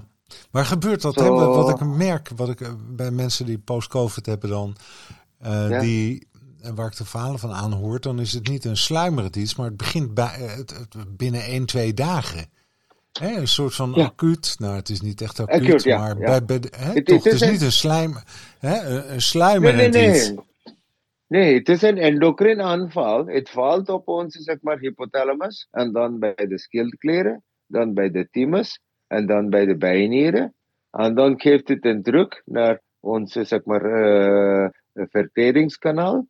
Maar 0.50 0.64
gebeurt 0.64 1.02
dat? 1.02 1.14
Hè? 1.14 1.28
Wat 1.28 1.80
ik 1.80 1.86
merk, 1.86 2.28
wat 2.36 2.48
ik 2.48 2.70
bij 2.96 3.10
mensen 3.10 3.46
die 3.46 3.58
post-COVID 3.58 4.26
hebben 4.26 4.50
dan, 4.50 4.76
uh, 5.42 5.80
die, 5.80 6.28
waar 6.74 6.86
ik 6.86 6.96
de 6.96 7.04
verhalen 7.04 7.38
van 7.38 7.52
aanhoor, 7.52 8.00
dan 8.00 8.20
is 8.20 8.32
het 8.32 8.48
niet 8.48 8.64
een 8.64 8.76
sluimerend 8.76 9.36
iets, 9.36 9.54
maar 9.54 9.66
het 9.66 9.76
begint 9.76 10.14
bij, 10.14 10.34
het, 10.38 10.70
het, 10.70 11.16
binnen 11.16 11.42
1, 11.42 11.66
2 11.66 11.94
dagen. 11.94 12.46
Hè, 13.12 13.36
een 13.36 13.48
soort 13.48 13.74
van 13.74 13.92
ja. 13.94 14.04
acuut, 14.04 14.56
nou 14.58 14.76
het 14.76 14.88
is 14.88 15.00
niet 15.00 15.20
echt 15.20 15.40
acuut, 15.40 15.62
acuut 15.62 15.82
ja, 15.82 15.98
maar 15.98 16.16
bij, 16.16 16.44
bij, 16.44 16.60
hè, 16.76 16.92
het, 16.92 17.06
toch, 17.06 17.24
het 17.24 17.32
is, 17.32 17.50
niet 17.50 17.62
een, 17.62 17.72
slijm, 17.72 18.14
hè, 18.58 19.04
een 19.08 19.22
sluimerend 19.22 19.76
nee, 19.76 19.88
nee, 19.90 20.08
nee. 20.08 20.16
iets. 20.16 20.34
Nee, 21.30 21.54
het 21.54 21.68
is 21.68 21.82
een 21.82 21.98
endocrine 21.98 22.62
aanval. 22.62 23.26
Het 23.26 23.50
valt 23.50 23.88
op 23.88 24.08
onze 24.08 24.42
zeg 24.42 24.56
maar, 24.60 24.78
hypothalamus 24.78 25.68
en 25.70 25.92
dan 25.92 26.18
bij 26.18 26.46
de 26.48 26.58
schildklieren, 26.58 27.42
dan 27.66 27.94
bij 27.94 28.10
de 28.10 28.28
thymus 28.30 28.80
en 29.06 29.26
dan 29.26 29.50
bij 29.50 29.66
de 29.66 29.76
bijnieren. 29.76 30.54
En 30.90 31.14
dan 31.14 31.40
geeft 31.40 31.68
het 31.68 31.84
een 31.84 32.02
druk 32.02 32.42
naar 32.44 32.80
onze 33.00 33.44
zeg 33.44 33.64
maar, 33.64 33.84
uh, 33.84 34.68
verteringskanaal. 34.92 36.26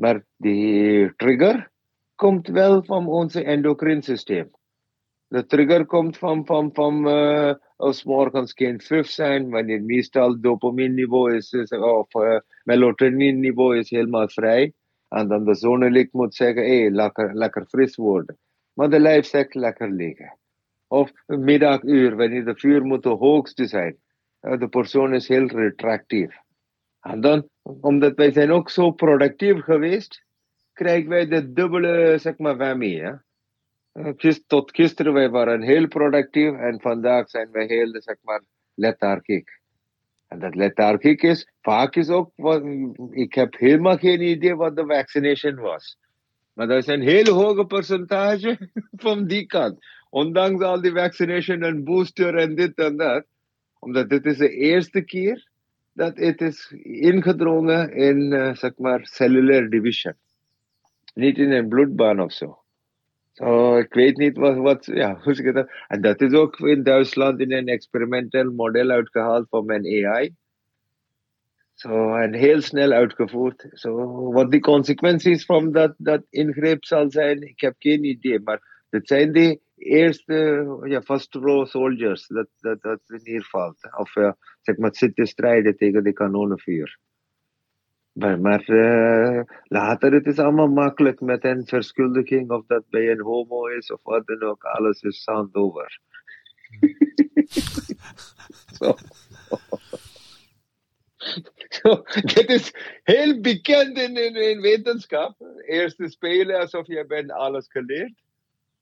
Maar 0.00 0.24
die 0.36 1.14
trigger 1.16 1.70
komt 2.14 2.48
wel 2.48 2.84
van 2.84 3.06
onze 3.06 3.44
endocrine 3.44 4.02
systeem. 4.02 4.50
De 5.26 5.46
trigger 5.46 5.86
komt 5.86 6.18
van, 6.18 6.46
van, 6.46 6.70
van 6.72 7.08
uh, 7.08 7.54
als 7.76 8.04
morgens 8.04 8.52
geen 8.52 8.80
vuf 8.80 9.06
zijn, 9.06 9.50
wanneer 9.50 9.82
meestal 9.82 10.40
dopamine 10.40 10.94
niveau 10.94 11.34
is, 11.34 11.52
of 11.70 12.14
uh, 12.14 12.38
melatonin 12.64 13.40
niveau 13.40 13.78
is 13.78 13.90
helemaal 13.90 14.28
vrij. 14.28 14.72
En 15.08 15.28
dan 15.28 15.44
de 15.44 15.54
zonnelicht 15.54 16.12
moet 16.12 16.34
zeggen, 16.34 16.62
hé, 16.62 16.80
hey, 16.80 16.90
lekker, 16.90 17.34
lekker 17.34 17.66
fris 17.66 17.96
worden. 17.96 18.38
Maar 18.72 18.90
de 18.90 19.00
lijf 19.00 19.26
zegt 19.26 19.54
lekker 19.54 19.90
liggen. 19.90 20.38
Of 20.86 21.12
middaguur, 21.26 22.16
wanneer 22.16 22.44
de 22.44 22.56
vuur 22.56 22.84
moet 22.84 23.02
de 23.02 23.08
hoogste 23.08 23.66
zijn. 23.66 23.96
De 24.40 24.68
persoon 24.68 25.14
is 25.14 25.28
heel 25.28 25.46
retractief. 25.46 26.40
En 27.00 27.20
dan, 27.20 27.48
omdat 27.62 28.16
wij 28.16 28.32
zijn 28.32 28.50
ook 28.50 28.70
zo 28.70 28.90
productief 28.90 29.62
geweest, 29.62 30.24
krijgen 30.72 31.08
wij 31.08 31.26
de 31.26 31.52
dubbele, 31.52 32.18
zeg 32.18 32.38
maar, 32.38 32.56
whammy. 32.56 32.94
Hè? 32.94 33.12
tot 34.46 34.74
gisteren 34.74 35.12
wij 35.12 35.30
waren 35.30 35.62
heel 35.62 35.88
productief 35.88 36.52
en 36.52 36.80
vandaag 36.80 37.28
zijn 37.28 37.50
wij 37.50 37.66
heel, 37.66 38.02
zeg 38.02 38.16
maar, 38.22 38.42
lethargiek. 38.74 39.58
En 40.28 40.38
dat 40.38 40.54
lethargiek 40.54 41.22
is, 41.22 41.52
vaak 41.60 41.96
is 41.96 42.08
ook, 42.08 42.32
ik 43.10 43.34
heb 43.34 43.56
helemaal 43.56 43.96
geen 43.96 44.20
idee 44.20 44.54
wat 44.54 44.76
de 44.76 44.86
vaccination 44.86 45.54
was. 45.54 45.98
Maar 46.52 46.66
dat 46.66 46.76
is 46.76 46.86
een 46.86 47.02
heel 47.02 47.34
hoge 47.34 47.66
percentage 47.66 48.70
van 49.04 49.26
die 49.26 49.46
kant. 49.46 49.86
Ondanks 50.10 50.62
al 50.62 50.80
die 50.80 50.92
vaccination 50.92 51.62
en 51.62 51.84
booster 51.84 52.34
en 52.34 52.54
dit 52.54 52.78
en 52.78 52.96
dat. 52.96 53.26
Omdat 53.78 54.08
dit 54.08 54.26
is 54.26 54.36
de 54.36 54.50
eerste 54.50 55.02
keer 55.02 55.49
dat 56.00 56.16
het 56.16 56.40
is 56.40 56.72
ingedrongen 56.82 57.92
in, 57.92 58.32
uh, 58.32 58.54
zeg 58.54 58.72
maar, 58.76 59.00
cellular 59.02 59.68
division. 59.68 60.14
Niet 61.14 61.38
in 61.38 61.50
een 61.50 61.68
bloedbaan 61.68 62.20
of 62.20 62.32
zo. 62.32 62.58
So, 63.32 63.76
ik 63.76 63.94
weet 63.94 64.16
niet 64.16 64.36
wat, 64.36 64.56
wat 64.56 64.86
ja, 64.86 65.20
hoe 65.22 65.32
ik 65.32 65.54
dat? 65.54 65.70
En 65.88 66.00
dat 66.00 66.20
is 66.20 66.32
ook 66.32 66.58
in 66.60 66.82
Duitsland 66.82 67.40
in 67.40 67.52
een 67.52 67.68
experimental 67.68 68.44
model 68.44 68.90
uitgehaald 68.90 69.48
van 69.48 69.64
mijn 69.64 69.84
AI. 70.06 70.34
So, 71.74 72.14
en 72.14 72.34
heel 72.34 72.60
snel 72.60 72.92
uitgevoerd. 72.92 73.66
So, 73.72 73.92
wat 74.32 74.50
de 74.50 74.60
consequenties 74.60 75.44
van 75.44 75.72
dat, 75.72 75.94
dat 75.98 76.22
ingreep 76.30 76.84
zal 76.84 77.10
zijn, 77.10 77.42
ik 77.42 77.60
heb 77.60 77.74
geen 77.78 78.04
idee. 78.04 78.40
Maar 78.40 78.84
dat 78.90 79.06
zijn 79.06 79.32
de 79.32 79.60
eerste, 79.80 80.78
ja, 80.84 81.02
first 81.02 81.34
row 81.34 81.66
soldiers 81.66 82.26
dat, 82.26 82.48
dat, 82.60 82.82
dat 82.82 83.00
neervalt. 83.06 83.96
Of 83.98 84.16
uh, 84.16 84.32
zeg 84.60 84.76
maar 84.76 84.94
zitten 84.94 85.26
strijden 85.26 85.76
tegen 85.76 86.04
de 86.04 86.12
kanonenvuur. 86.12 86.98
Maar, 88.12 88.40
maar 88.40 88.68
uh, 88.68 89.42
later 89.64 90.12
het 90.12 90.26
is 90.26 90.38
allemaal 90.38 90.68
makkelijk 90.68 91.20
met 91.20 91.44
een 91.44 91.66
verschuldiging 91.66 92.50
of 92.50 92.66
dat 92.66 92.84
bij 92.88 93.10
een 93.10 93.20
homo 93.20 93.66
is 93.66 93.90
of 93.90 94.02
wat 94.02 94.26
dan 94.26 94.42
ook. 94.42 94.64
Alles 94.64 95.02
is 95.02 95.22
sound 95.22 95.54
over. 95.54 96.00
Dit 102.34 102.48
is 102.48 102.72
heel 103.02 103.40
bekend 103.40 103.98
in, 103.98 104.16
in, 104.16 104.34
in 104.34 104.60
wetenschap. 104.60 105.34
Eerst 105.66 106.02
spelen 106.04 106.60
alsof 106.60 106.86
je 106.86 107.06
bent 107.06 107.30
alles 107.30 107.66
geleerd. 107.68 108.12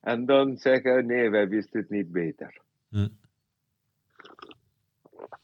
En 0.01 0.27
dan 0.27 0.57
zeggen, 0.57 1.07
nee, 1.07 1.31
wij 1.31 1.49
wisten 1.49 1.81
het 1.81 1.91
niet 1.91 2.13
beter. 2.13 2.61
Hm. 2.89 3.09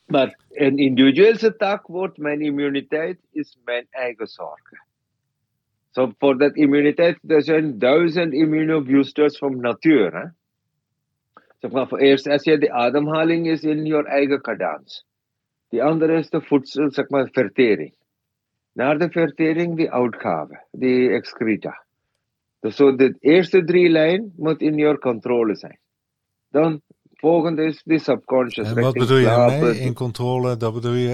Maar 0.06 0.38
een 0.50 0.78
individuele 0.78 1.56
tak 1.56 1.86
wordt 1.86 2.18
mijn 2.18 2.40
immuniteit 2.40 3.18
is 3.30 3.58
mijn 3.64 3.86
eigen 3.90 4.26
zorg. 4.26 4.70
So 5.90 6.12
voor 6.18 6.38
dat 6.38 6.56
immuniteit, 6.56 7.18
er 7.26 7.42
zijn 7.42 7.78
duizend 7.78 8.32
immunoboosters 8.32 9.38
van 9.38 9.60
natuur. 9.60 10.14
Hè? 10.14 10.26
Zeg 11.58 11.70
maar, 11.70 11.88
voor 11.88 11.98
eerst, 11.98 12.26
als 12.26 12.44
je 12.44 12.58
de 12.58 12.72
ademhaling 12.72 13.46
is 13.46 13.62
in 13.62 13.84
je 13.84 14.04
eigen 14.04 14.40
cadans. 14.40 15.06
Die 15.68 15.82
andere 15.82 16.18
is 16.18 16.30
de 16.30 16.40
voedsel, 16.40 16.90
zeg 16.90 17.08
maar, 17.08 17.28
vertering. 17.30 17.94
Na 18.72 18.94
de 18.94 19.10
vertering, 19.10 19.76
die 19.76 19.90
uitgave, 19.90 20.64
die 20.70 21.10
excreta. 21.10 21.84
Dus 22.64 22.76
so 22.76 22.96
de 22.96 23.16
eerste 23.20 23.64
drie 23.64 23.88
lijnen 23.88 24.32
moet 24.36 24.60
in 24.60 24.76
je 24.76 24.98
controle 24.98 25.56
zijn. 25.56 25.78
Dan 26.50 26.80
volgende 27.14 27.64
is 27.64 27.82
de 27.84 27.98
subconscious. 27.98 28.68
En 28.68 28.82
wat 28.82 28.92
bedoel 28.92 29.16
je 29.16 29.24
daarmee 29.24 29.78
in 29.78 29.94
controle? 29.94 30.56
Dat 30.56 30.74
bedoel 30.74 30.92
je. 30.92 31.12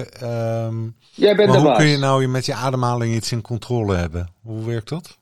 Um, 0.67 0.95
Jij 1.11 1.35
bent 1.35 1.49
maar 1.49 1.57
de 1.57 1.63
hoe 1.63 1.75
kun 1.75 1.87
je 1.87 1.97
nou 1.97 2.27
met 2.27 2.45
je 2.45 2.53
ademhaling 2.53 3.13
iets 3.13 3.31
in 3.31 3.41
controle 3.41 3.95
hebben? 3.95 4.29
Hoe 4.41 4.65
werkt 4.65 4.89
dat? 4.89 5.19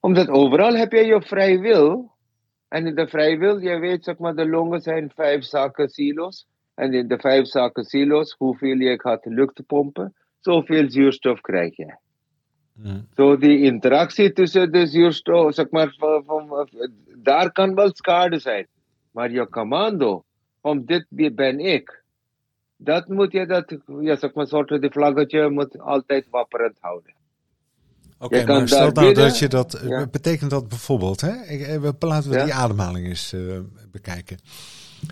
Omdat 0.00 0.28
overal 0.28 0.74
heb 0.74 0.92
je 0.92 1.04
je 1.04 1.22
vrij 1.22 1.60
wil. 1.60 2.10
En 2.68 2.86
in 2.86 2.94
de 2.94 3.08
vrij 3.08 3.38
wil, 3.38 3.58
je 3.58 3.78
weet, 3.78 4.04
zeg 4.04 4.18
maar, 4.18 4.34
de 4.34 4.48
longen 4.48 4.80
zijn 4.80 5.12
vijf 5.14 5.44
zaken 5.44 5.88
silo's. 5.88 6.46
En 6.74 6.92
in 6.92 7.08
de 7.08 7.18
vijf 7.18 7.46
zaken 7.46 7.84
silo's, 7.84 8.34
hoeveel 8.38 8.76
je 8.76 9.00
gaat 9.00 9.24
lucht 9.24 9.66
pompen, 9.66 10.14
zoveel 10.40 10.90
zuurstof 10.90 11.40
krijg 11.40 11.76
je. 11.76 12.04
Zo 13.16 13.36
die 13.36 13.62
interactie 13.62 14.32
tussen 14.32 14.72
de 14.72 14.86
zuurstof, 14.86 15.54
zeg 15.54 15.70
maar, 15.70 15.94
van, 15.98 16.24
van, 16.24 16.68
daar 17.16 17.52
kan 17.52 17.74
wel 17.74 17.90
schade 17.92 18.38
zijn. 18.38 18.66
Maar 19.10 19.30
je 19.30 19.48
commando, 19.48 20.24
om 20.60 20.84
dit 20.84 21.06
ben 21.34 21.58
ik, 21.60 22.02
dat 22.76 23.08
moet 23.08 23.32
je, 23.32 23.46
dat, 23.46 23.76
ja, 24.00 24.16
zeg 24.16 24.34
maar, 24.34 24.46
soort 24.46 24.68
de 24.68 24.90
vlaggetje 24.90 25.50
moet 25.50 25.78
altijd 25.80 26.26
wapperend 26.30 26.76
houden. 26.80 27.14
Oké, 28.18 28.40
okay, 28.40 28.58
maar 28.58 28.68
stel 28.68 28.90
nou 28.90 29.14
dat 29.14 29.38
je 29.38 29.48
dat, 29.48 29.82
betekent 30.10 30.50
dat 30.50 30.68
bijvoorbeeld, 30.68 31.20
hè? 31.20 31.30
Eh, 31.30 31.80
we, 31.80 31.94
laten 31.98 32.30
we 32.30 32.44
die 32.44 32.54
ademhaling 32.54 33.06
eens 33.06 33.32
uh, 33.32 33.58
bekijken. 33.90 34.38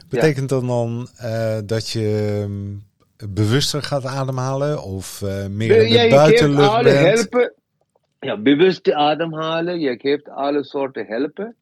Betekent 0.08 0.48
dat 0.48 0.66
dan 0.66 1.08
uh, 1.22 1.58
dat 1.64 1.88
je 1.88 2.40
um, 2.42 2.84
bewuster 3.16 3.82
gaat 3.82 4.04
ademhalen 4.04 4.82
of 4.82 5.20
uh, 5.24 5.46
meer 5.46 5.86
in 5.86 5.92
de 5.92 6.14
buitenlucht 6.14 6.82
bent? 6.82 6.96
Helpen, 6.96 7.54
ja, 8.20 8.36
bewust 8.36 8.92
ademhalen, 8.92 9.80
je 9.80 9.98
geeft 9.98 10.28
alle 10.28 10.64
soorten 10.64 11.06
helpen 11.06 11.56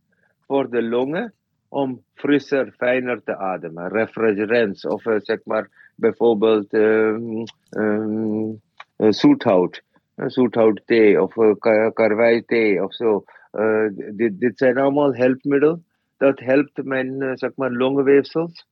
voor 0.46 0.70
de 0.70 0.82
longen 0.82 1.34
om 1.68 2.02
frisser, 2.14 2.74
fijner 2.76 3.22
te 3.24 3.36
ademen. 3.36 3.88
Refrigerants 3.88 4.86
of 4.86 5.04
uh, 5.06 5.14
zeg 5.18 5.38
maar 5.44 5.68
bijvoorbeeld 5.96 6.72
um, 6.72 7.42
um, 7.70 8.60
zoethout. 8.96 9.82
zoethout 10.16 10.82
thee 10.84 11.22
of 11.22 11.36
uh, 11.36 11.90
karwei 11.92 12.44
thee 12.44 12.84
of 12.84 12.94
zo. 12.94 13.24
Uh, 13.52 13.86
dit, 14.16 14.40
dit 14.40 14.58
zijn 14.58 14.78
allemaal 14.78 15.14
helpmiddelen. 15.14 15.84
Dat 16.16 16.40
helpt 16.40 16.84
mijn 16.84 17.22
uh, 17.22 17.30
zeg 17.34 17.50
maar, 17.54 17.70
longenweefsels 17.70 18.66
uh, 18.66 18.71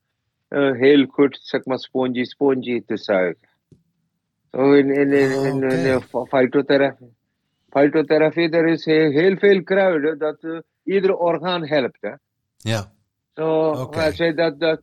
heel 0.59 1.07
goed 1.07 1.39
zeg 1.43 1.65
maar, 1.65 1.79
spongy, 1.79 2.25
spongy 2.25 2.83
te 2.87 2.97
zuigen. 2.97 3.49
Zo 4.51 4.73
in, 4.73 4.91
in, 4.95 5.13
in, 5.13 5.33
Oh, 5.33 5.47
in, 5.47 5.65
oké. 5.65 5.75
in 5.75 6.01
fytotherapie. 6.27 7.15
Fytotherapie, 7.71 8.51
er 8.51 8.67
is 8.69 8.85
heel, 8.85 9.11
heel 9.11 9.37
veel 9.37 9.63
kruiden 9.63 10.19
dat 10.19 10.43
uh, 10.43 10.59
ieder 10.85 11.17
orgaan 11.17 11.67
helpt. 11.67 11.99
Hè? 12.01 12.13
Ja, 12.57 12.93
Zo, 13.35 13.71
als 13.73 14.17
je 14.17 14.35
dat, 14.35 14.61
dat 14.61 14.81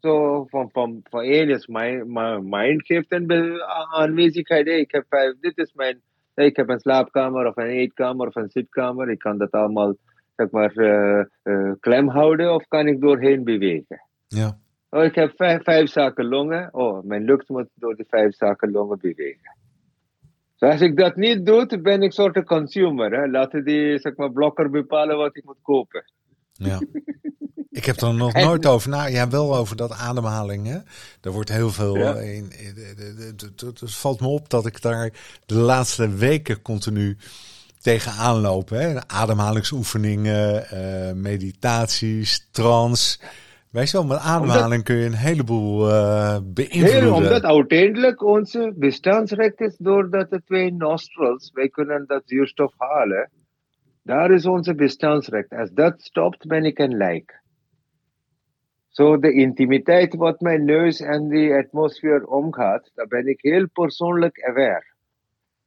zo 0.00 0.44
van, 0.48 0.70
van, 0.72 1.00
van 1.10 1.20
één 1.22 1.48
is 1.48 1.66
mijn, 1.66 2.12
mijn 2.12 2.48
mind 2.48 2.86
geeft 2.86 3.12
een 3.12 3.62
aanwezigheid. 3.92 4.66
Hey, 4.66 4.80
ik 4.80 4.90
heb 4.90 5.04
vijf, 5.08 5.34
dit 5.40 5.58
is 5.58 5.72
mijn, 5.74 6.00
hey, 6.34 6.46
ik 6.46 6.56
heb 6.56 6.68
een 6.68 6.80
slaapkamer 6.80 7.46
of 7.46 7.56
een 7.56 7.66
eetkamer 7.68 8.26
of 8.26 8.34
een 8.34 8.50
zitkamer. 8.50 9.10
Ik 9.10 9.18
kan 9.18 9.38
dat 9.38 9.50
allemaal, 9.50 9.94
zeg 10.36 10.50
maar, 10.50 10.72
uh, 10.76 11.24
uh, 11.44 11.72
klem 11.80 12.08
houden 12.08 12.54
of 12.54 12.68
kan 12.68 12.86
ik 12.86 13.00
doorheen 13.00 13.44
bewegen. 13.44 14.00
ja. 14.28 14.58
Oh, 14.90 15.04
ik 15.04 15.14
heb 15.14 15.32
vijf, 15.36 15.62
vijf 15.62 15.90
zaken 15.90 16.24
longen. 16.28 16.68
Oh, 16.74 17.04
mijn 17.04 17.24
lucht 17.24 17.48
moet 17.48 17.68
door 17.74 17.96
die 17.96 18.06
vijf 18.08 18.34
zaken 18.36 18.70
longen 18.70 18.98
bewegen. 19.00 19.56
Dus 20.58 20.70
als 20.70 20.80
ik 20.80 20.96
dat 20.96 21.16
niet 21.16 21.46
doe, 21.46 21.80
ben 21.80 21.94
ik 21.94 22.02
een 22.02 22.12
soort 22.12 22.44
consumer. 22.44 23.12
Hè? 23.12 23.26
Laten 23.26 23.64
die 23.64 23.98
zeg 23.98 24.16
maar, 24.16 24.32
blokker 24.32 24.70
bepalen 24.70 25.16
wat 25.16 25.36
ik 25.36 25.44
moet 25.44 25.58
kopen. 25.62 26.12
Ja. 26.52 26.78
Ik 27.70 27.84
heb 27.84 28.00
er 28.00 28.14
nog 28.14 28.32
nooit 28.32 28.66
over 28.66 28.90
na. 28.90 29.06
Ja, 29.06 29.28
wel 29.28 29.56
over 29.56 29.76
dat 29.76 29.92
ademhaling. 29.92 30.66
Hè? 30.66 30.78
Er 31.20 31.30
wordt 31.30 31.48
heel 31.48 31.70
veel. 31.70 31.96
Ja. 31.96 32.14
eh, 32.14 32.36
in, 32.36 32.52
in- 32.58 32.74
de- 32.74 32.94
de- 32.96 33.34
de- 33.36 33.54
de- 33.54 33.66
Het 33.80 33.94
valt 33.94 34.20
me 34.20 34.26
op 34.26 34.50
dat 34.50 34.66
ik 34.66 34.82
daar 34.82 35.10
de 35.46 35.54
laatste 35.54 36.08
weken 36.14 36.62
continu 36.62 37.16
tegenaan 37.80 38.40
loop. 38.40 38.68
Hè? 38.68 39.08
Ademhalingsoefeningen, 39.08 40.68
eh, 40.70 41.12
meditaties, 41.14 42.48
trance. 42.50 43.18
Weet 43.70 43.90
je 43.90 43.96
wel, 43.96 44.06
met 44.06 44.18
ademhaling 44.18 44.84
kun 44.84 44.96
je 44.96 45.06
een 45.06 45.14
heleboel 45.14 45.88
Heel, 45.88 46.42
beïnvloeden. 46.44 47.12
omdat 47.12 47.44
uiteindelijk 47.44 48.22
onze 48.22 48.72
bestaansrecht 48.76 49.60
is 49.60 49.76
doordat 49.76 50.30
de 50.30 50.42
twee 50.44 50.72
nostrils, 50.72 51.50
wij 51.52 51.68
kunnen 51.68 52.06
dat 52.06 52.22
zuurstof 52.24 52.72
halen. 52.76 53.30
Daar 54.02 54.30
is 54.30 54.46
onze 54.46 54.74
bestaansrecht. 54.74 55.52
Als 55.52 55.70
dat 55.70 56.02
stopt, 56.02 56.46
ben 56.46 56.64
ik 56.64 56.78
een 56.78 56.96
lijk. 56.96 57.42
Zo 58.88 59.18
de 59.18 59.32
intimiteit 59.32 60.14
wat 60.14 60.40
mijn 60.40 60.64
neus 60.64 61.00
en 61.00 61.28
die 61.28 61.54
atmosfeer 61.54 62.26
omgaat, 62.26 62.90
daar 62.94 63.06
ben 63.06 63.26
ik 63.26 63.40
heel 63.40 63.68
persoonlijk 63.72 64.44
aware. 64.44 64.94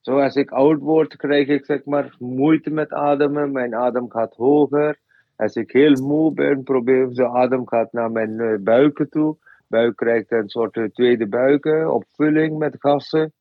Zo 0.01 0.19
als 0.19 0.35
ik 0.35 0.51
oud 0.51 0.79
word, 0.79 1.15
krijg 1.15 1.47
ik 1.47 1.65
zeg 1.65 1.85
maar 1.85 2.15
moeite 2.19 2.69
met 2.69 2.91
ademen, 2.91 3.51
mijn 3.51 3.75
adem 3.75 4.11
gaat 4.11 4.35
hoger. 4.35 4.99
Als 5.43 5.55
ik 5.55 5.71
heel 5.71 6.01
moe 6.01 6.33
ben, 6.33 6.63
probeer 6.63 7.09
de 7.09 7.29
adem 7.29 7.67
gaat 7.67 7.91
naar 7.91 8.11
mijn 8.11 8.63
buiken 8.63 9.09
toe. 9.09 9.37
Buik 9.67 9.95
krijgt 9.95 10.31
een 10.31 10.49
soort 10.49 10.89
tweede 10.93 11.27
buiken, 11.27 11.93
opvulling 11.93 12.57
met 12.57 12.75
gassen. 12.79 13.33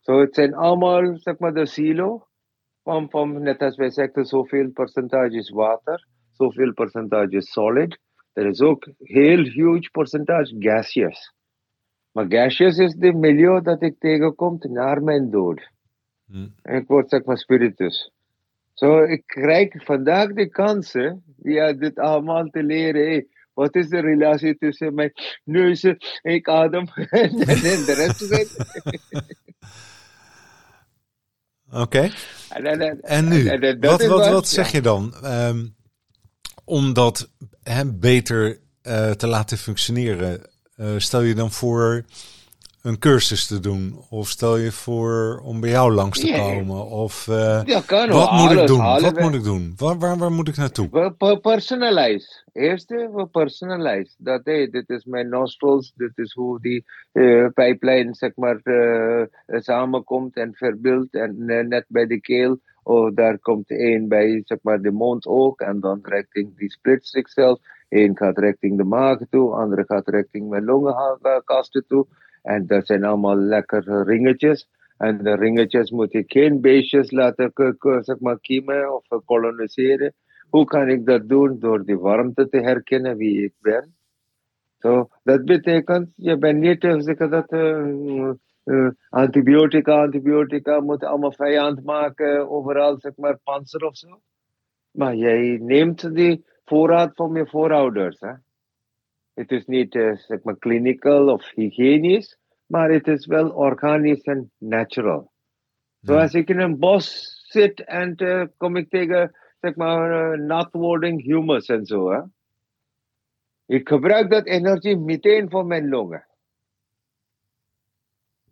Zo, 0.00 0.20
het 0.20 0.34
zijn 0.34 0.54
allemaal, 0.54 1.16
zeg 1.16 1.38
maar, 1.38 1.54
de 1.54 1.66
silo. 1.66 2.26
Van, 2.82 3.10
van, 3.10 3.42
net 3.42 3.60
als 3.60 3.76
wij 3.76 3.90
zeggen, 3.90 4.24
zoveel 4.24 4.70
percentage 4.70 5.36
is 5.36 5.50
water, 5.50 6.06
zoveel 6.32 6.72
percentage 6.72 7.36
is 7.36 7.52
solid. 7.52 7.98
Er 8.32 8.46
is 8.46 8.60
ook 8.60 8.88
heel 8.98 9.42
huge 9.42 9.90
percentage 9.90 10.56
gaseous. 10.58 11.34
Maar 12.12 12.26
gaseous 12.28 12.78
is 12.78 12.94
de 12.94 13.12
milieu 13.12 13.60
dat 13.62 13.82
ik 13.82 13.98
tegenkom 13.98 14.56
naar 14.60 15.02
mijn 15.02 15.30
dood. 15.30 15.70
Hm. 16.26 16.48
Ik 16.62 16.86
word 16.86 17.08
zeg 17.08 17.24
maar 17.24 17.38
spiritus. 17.38 18.12
Zo, 18.74 19.02
ik 19.02 19.22
krijg 19.26 19.84
vandaag 19.84 20.32
de 20.32 20.48
kansen 20.48 21.22
via 21.42 21.72
dit 21.72 21.98
allemaal 21.98 22.48
te 22.50 22.62
leren. 22.62 23.02
Hey, 23.02 23.26
wat 23.52 23.74
is 23.74 23.88
de 23.88 24.00
relatie 24.00 24.58
tussen 24.58 24.94
mijn 24.94 25.12
neus, 25.44 25.84
ik 26.22 26.48
adem 26.48 26.86
en, 26.94 27.36
de 27.36 27.94
rest 28.18 28.52
Oké. 31.72 32.10
en, 32.48 32.64
en, 32.66 32.80
en, 32.80 33.00
En 33.00 33.28
nu, 33.28 33.46
en- 33.46 33.80
wat, 33.80 34.06
wat, 34.06 34.28
wat 34.28 34.48
zeg 34.48 34.72
je 34.72 34.80
dan? 34.80 35.14
Ehm, 35.22 35.66
om 36.64 36.92
dat 36.92 37.30
hè, 37.62 37.92
beter 37.92 38.58
eh, 38.82 39.10
te 39.10 39.26
laten 39.26 39.58
functioneren, 39.58 40.40
eh, 40.76 40.94
stel 40.96 41.20
je 41.20 41.34
dan 41.34 41.50
voor 41.50 42.04
een 42.84 42.98
cursus 42.98 43.46
te 43.46 43.60
doen? 43.60 43.96
Of 44.10 44.28
stel 44.28 44.56
je 44.56 44.72
voor 44.72 45.40
om 45.44 45.60
bij 45.60 45.70
jou 45.70 45.92
langs 45.92 46.20
te 46.20 46.32
komen? 46.32 46.86
Of 46.86 47.28
eh, 47.28 47.62
Ja, 47.64 47.80
kan 47.86 48.08
wat 48.10 48.32
moet 48.32 48.50
ik 48.50 48.66
doen? 48.66 48.78
Wat 48.78 49.20
moet 49.20 49.34
ik 49.34 49.42
doen? 49.42 49.72
Waar, 49.76 49.98
waar, 49.98 50.16
waar 50.18 50.32
moet 50.32 50.48
ik 50.48 50.56
naartoe? 50.56 51.14
Personalize. 51.40 52.42
Eerste, 52.52 53.10
we 53.14 53.26
personalize. 53.26 54.14
Dat, 54.18 54.40
hey, 54.44 54.70
dit 54.70 54.88
is 54.88 55.04
mijn 55.04 55.28
nostrils, 55.28 55.92
dit 55.96 56.18
is 56.18 56.32
hoe 56.32 56.60
die 56.60 56.84
eh 57.12 57.46
pijplijn, 57.54 58.14
zeg 58.14 58.36
maar, 58.36 58.60
eh, 58.62 59.24
samenkomt 59.46 60.36
en 60.36 60.54
verbeeldt. 60.54 61.14
En 61.14 61.48
eh, 61.48 61.66
net 61.66 61.84
bij 61.88 62.06
de 62.06 62.20
keel, 62.20 62.58
oh, 62.82 63.14
daar 63.14 63.38
komt 63.38 63.70
één 63.70 64.08
bij, 64.08 64.42
zeg 64.44 64.58
maar, 64.62 64.80
de 64.80 64.92
mond 64.92 65.26
ook. 65.26 65.60
En 65.60 65.80
dan 65.80 65.98
richting 66.02 66.56
die 66.56 66.70
splitstuk 66.70 67.28
zelf. 67.28 67.58
Eén 67.88 68.16
gaat 68.16 68.38
richting 68.38 68.76
de 68.76 68.84
maag 68.84 69.18
toe, 69.30 69.54
andere 69.54 69.84
gaat 69.86 70.08
richting 70.08 70.48
mijn 70.48 70.64
longenkasten 70.64 71.84
toe. 71.88 72.06
En 72.44 72.66
dat 72.66 72.86
zijn 72.86 73.04
allemaal 73.04 73.36
lekkere 73.36 74.02
ringetjes. 74.02 74.68
En 74.96 75.22
de 75.22 75.34
ringetjes 75.34 75.90
moet 75.90 76.14
ik 76.14 76.32
geen 76.32 76.60
beestjes 76.60 77.10
laten 77.10 77.52
zeg 78.00 78.18
maar, 78.20 78.40
kiemen 78.40 78.94
of 78.94 79.10
eh, 79.10 79.18
koloniseren. 79.24 80.14
Hoe 80.50 80.64
kan 80.64 80.88
ik 80.88 81.06
dat 81.06 81.28
doen? 81.28 81.58
Door 81.58 81.84
die 81.84 81.98
warmte 81.98 82.48
te 82.48 82.58
herkennen 82.58 83.16
wie 83.16 83.44
ik 83.44 83.52
ben. 83.60 83.94
Dat 85.22 85.44
betekent, 85.44 86.12
je 86.16 86.38
bent 86.38 86.58
niet, 86.58 86.84
eh, 86.84 86.96
ik 86.96 87.18
dat, 87.18 87.52
eh, 88.64 88.88
antibiotica, 89.08 90.02
antibiotica, 90.02 90.80
moet 90.80 91.04
allemaal 91.04 91.32
vijand 91.32 91.84
maken, 91.84 92.50
overal, 92.50 93.00
zeg 93.00 93.16
maar, 93.16 93.38
panzer 93.44 93.84
of 93.84 93.96
zo. 93.96 94.20
Maar 94.90 95.14
jij 95.14 95.58
neemt 95.62 96.14
die 96.14 96.44
voorraad 96.64 97.14
van 97.14 97.34
je 97.34 97.46
voorouders. 97.46 98.20
Hè? 98.20 98.32
Het 99.34 99.50
is 99.50 99.64
niet, 99.64 99.94
eh, 99.94 100.16
zeg 100.16 100.42
maar, 100.42 100.58
clinical 100.58 101.28
of 101.28 101.50
hygiënisch, 101.50 102.38
maar 102.66 102.90
het 102.90 103.08
is 103.08 103.26
wel 103.26 103.50
organisch 103.50 104.22
en 104.22 104.50
natural. 104.58 105.32
Zoals 106.04 106.34
ik 106.34 106.48
in 106.48 106.60
een 106.60 106.78
bos 106.78 107.34
zit 107.48 107.84
en 107.84 108.16
eh, 108.16 108.44
kom 108.56 108.76
ik 108.76 108.90
tegen, 108.90 109.36
zeg 109.60 109.74
maar, 109.76 110.32
eh, 110.32 110.40
natwording 110.40 111.22
humus 111.22 111.66
en 111.66 111.86
zo. 111.86 112.10
Hè? 112.10 112.20
Ik 113.66 113.88
gebruik 113.88 114.30
dat 114.30 114.46
energie 114.46 114.98
meteen 114.98 115.50
voor 115.50 115.66
mijn 115.66 115.88
longen. 115.88 116.26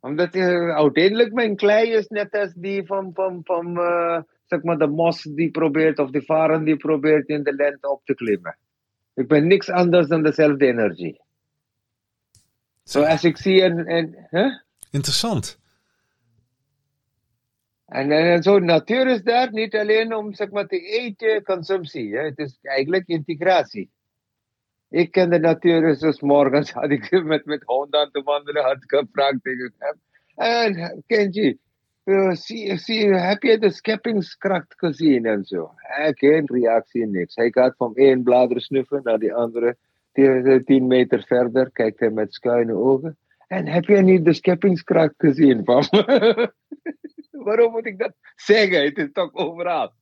Omdat 0.00 0.34
eh, 0.34 0.74
uiteindelijk 0.74 1.32
mijn 1.32 1.56
klei 1.56 1.90
is 1.90 2.08
net 2.08 2.34
als 2.34 2.52
die 2.54 2.86
van, 2.86 3.10
van, 3.14 3.40
van 3.44 3.74
zeg 4.44 4.62
maar, 4.62 4.78
de 4.78 4.86
mos 4.86 5.22
die 5.22 5.50
probeert, 5.50 5.98
of 5.98 6.10
de 6.10 6.22
varen 6.22 6.64
die 6.64 6.76
probeert 6.76 7.28
in 7.28 7.42
de 7.42 7.54
lente 7.54 7.90
op 7.90 8.04
te 8.04 8.14
klimmen. 8.14 8.56
Ik 9.14 9.28
ben 9.28 9.46
niks 9.46 9.70
anders 9.70 10.08
dan 10.08 10.22
dezelfde 10.22 10.66
energie. 10.66 11.20
Zo 12.84 13.02
als 13.02 13.24
ik 13.24 13.36
zie 13.36 13.62
hè? 13.62 14.48
Interessant. 14.90 15.60
En, 17.86 18.10
en 18.10 18.42
zo, 18.42 18.58
natuur 18.58 19.06
is 19.06 19.22
daar 19.22 19.52
niet 19.52 19.76
alleen 19.76 20.14
om 20.14 20.34
zeg 20.34 20.50
maar, 20.50 20.66
te 20.66 20.80
eten, 20.80 21.42
consumptie. 21.42 22.16
Hè. 22.16 22.24
Het 22.24 22.38
is 22.38 22.58
eigenlijk 22.62 23.06
integratie. 23.06 23.90
Ik 24.88 25.10
ken 25.10 25.30
de 25.30 25.38
natuur, 25.38 25.98
dus 25.98 26.20
morgens 26.20 26.70
had 26.80 26.90
ik 26.90 27.24
met, 27.24 27.44
met 27.44 27.62
honden 27.64 28.00
aan 28.00 28.10
te 28.10 28.22
wandelen, 28.22 28.64
had 28.64 28.82
ik 28.82 28.90
gevraagd 28.90 29.42
tegen 29.42 29.74
hem. 29.78 30.00
En 30.34 31.02
Kenji, 31.06 31.58
uh, 32.04 32.32
zie, 32.32 32.76
zie, 32.78 33.14
heb 33.14 33.42
je 33.42 33.58
de 33.58 33.70
scheppingskracht 33.70 34.74
gezien 34.76 35.26
en 35.26 35.44
zo? 35.44 35.72
Hij 35.76 36.12
geen 36.14 36.46
reactie, 36.46 37.06
niks. 37.06 37.34
Hij 37.34 37.50
gaat 37.50 37.74
van 37.76 37.94
één 37.94 38.22
blader 38.22 38.60
snuffen 38.60 39.00
naar 39.02 39.18
die 39.18 39.34
andere, 39.34 39.76
tien, 40.12 40.62
tien 40.64 40.86
meter 40.86 41.24
verder, 41.26 41.70
kijkt 41.70 42.00
hij 42.00 42.10
met 42.10 42.34
schuine 42.34 42.74
ogen. 42.74 43.16
En 43.46 43.66
heb 43.66 43.84
je 43.84 43.96
niet 43.96 44.24
de 44.24 44.32
scheppingskracht 44.32 45.14
gezien 45.16 45.64
van 45.64 45.84
Waarom 47.44 47.72
moet 47.72 47.86
ik 47.86 47.98
dat 47.98 48.12
zeggen? 48.36 48.84
Het 48.84 48.98
is 48.98 49.12
toch 49.12 49.34
overal. 49.34 49.92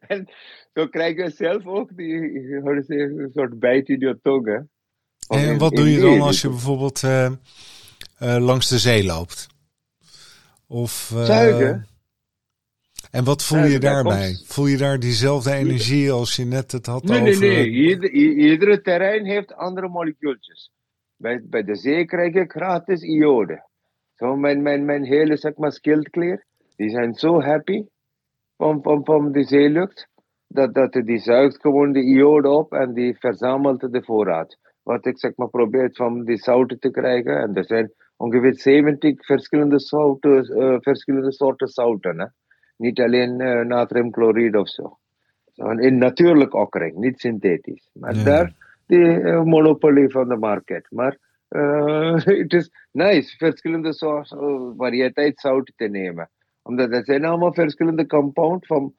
En 0.00 0.28
zo 0.74 0.86
krijg 0.86 1.16
je 1.16 1.30
zelf 1.30 1.66
ook 1.66 1.96
die, 1.96 2.14
een 2.64 3.30
soort 3.34 3.58
bijt 3.58 3.88
in 3.88 4.00
je 4.00 4.18
tong. 4.22 4.46
Hè? 4.46 4.58
En 5.36 5.48
in- 5.48 5.58
wat 5.58 5.74
doe 5.74 5.90
je 5.90 6.00
dan 6.00 6.20
als 6.20 6.40
je 6.40 6.48
bijvoorbeeld 6.48 7.02
eh, 7.02 7.32
eh, 8.18 8.36
langs 8.38 8.68
de 8.68 8.78
zee 8.78 9.04
loopt? 9.04 9.46
Of, 10.68 11.12
eh, 11.14 11.24
Zuigen. 11.24 11.86
En 13.10 13.24
wat 13.24 13.42
voel 13.44 13.58
je 13.58 13.62
Zuigen, 13.64 13.80
daarbij? 13.80 14.32
komt- 14.32 14.46
Voel 14.46 14.66
je 14.66 14.76
daar 14.76 14.98
diezelfde 14.98 15.52
energie 15.52 16.10
als 16.10 16.36
je 16.36 16.44
net 16.44 16.72
het 16.72 16.86
had 16.86 17.02
Nee, 17.02 17.20
nee, 17.20 17.34
over... 17.34 17.46
nee. 17.48 17.68
Ieder, 17.70 18.14
i- 18.14 18.34
iedere 18.50 18.80
terrein 18.80 19.24
heeft 19.24 19.54
andere 19.54 19.88
molecuultjes. 19.88 20.70
Bij, 21.16 21.42
bij 21.44 21.62
de 21.64 21.76
zee 21.76 22.04
krijg 22.04 22.34
je 22.34 22.44
gratis 22.48 23.02
iode. 23.02 23.64
Zo, 24.14 24.36
mijn, 24.36 24.62
mijn, 24.62 24.84
mijn 24.84 25.04
hele 25.04 25.36
zeg 25.36 25.56
maar, 25.56 25.72
skilled 25.72 26.10
clear, 26.10 26.44
die 26.76 26.90
zijn 26.90 27.14
zo 27.14 27.40
happy 27.42 27.84
van, 28.56 28.82
van, 28.82 29.04
van 29.04 29.32
de 29.32 29.44
zeelucht, 29.44 30.08
dat, 30.46 30.74
dat 30.74 30.92
die 30.92 31.18
zuigt 31.18 31.60
gewoon 31.60 31.92
de 31.92 32.02
iode 32.04 32.48
op 32.48 32.72
en 32.72 32.92
die 32.92 33.16
verzamelt 33.18 33.80
de 33.92 34.02
voorraad. 34.04 34.56
Wat 34.82 35.06
ik 35.06 35.18
zeg 35.18 35.32
maar 35.36 35.48
probeer 35.48 35.88
van 35.92 36.24
die 36.24 36.36
zouten 36.36 36.78
te 36.78 36.90
krijgen. 36.90 37.40
En 37.40 37.54
er 37.54 37.64
zijn 37.64 37.92
ongeveer 38.16 38.54
70 38.54 39.24
verschillende 39.24 39.80
soorten, 39.80 40.58
uh, 40.62 40.76
verschillende 40.80 41.32
soorten 41.32 41.68
zouten. 41.68 42.20
Hè? 42.20 42.26
Niet 42.76 43.00
alleen 43.00 43.40
uh, 43.40 43.60
natriumchloride 43.60 44.60
of 44.60 44.68
zo. 44.68 44.98
In 45.54 45.98
natuurlijk 45.98 46.54
okkering, 46.54 46.96
niet 46.96 47.20
synthetisch. 47.20 47.90
Maar 47.92 48.14
ja. 48.14 48.24
daar 48.24 48.52
de 48.86 48.96
uh, 48.96 49.42
monopolie 49.42 50.10
van 50.10 50.28
de 50.28 50.36
markt. 50.36 50.90
Maar 50.90 51.18
het 52.24 52.52
is 52.52 52.70
nice, 52.92 53.36
verschillende 53.36 53.92
soorten 53.92 54.74
variëteit 54.76 55.40
zout 55.40 55.72
te 55.76 55.88
nemen. 55.88 56.30
Omdat 56.62 56.92
er 56.92 57.04
zijn 57.04 57.24
allemaal 57.24 57.52
verschillende 57.54 58.06
compound 58.06 58.66
van 58.66 58.94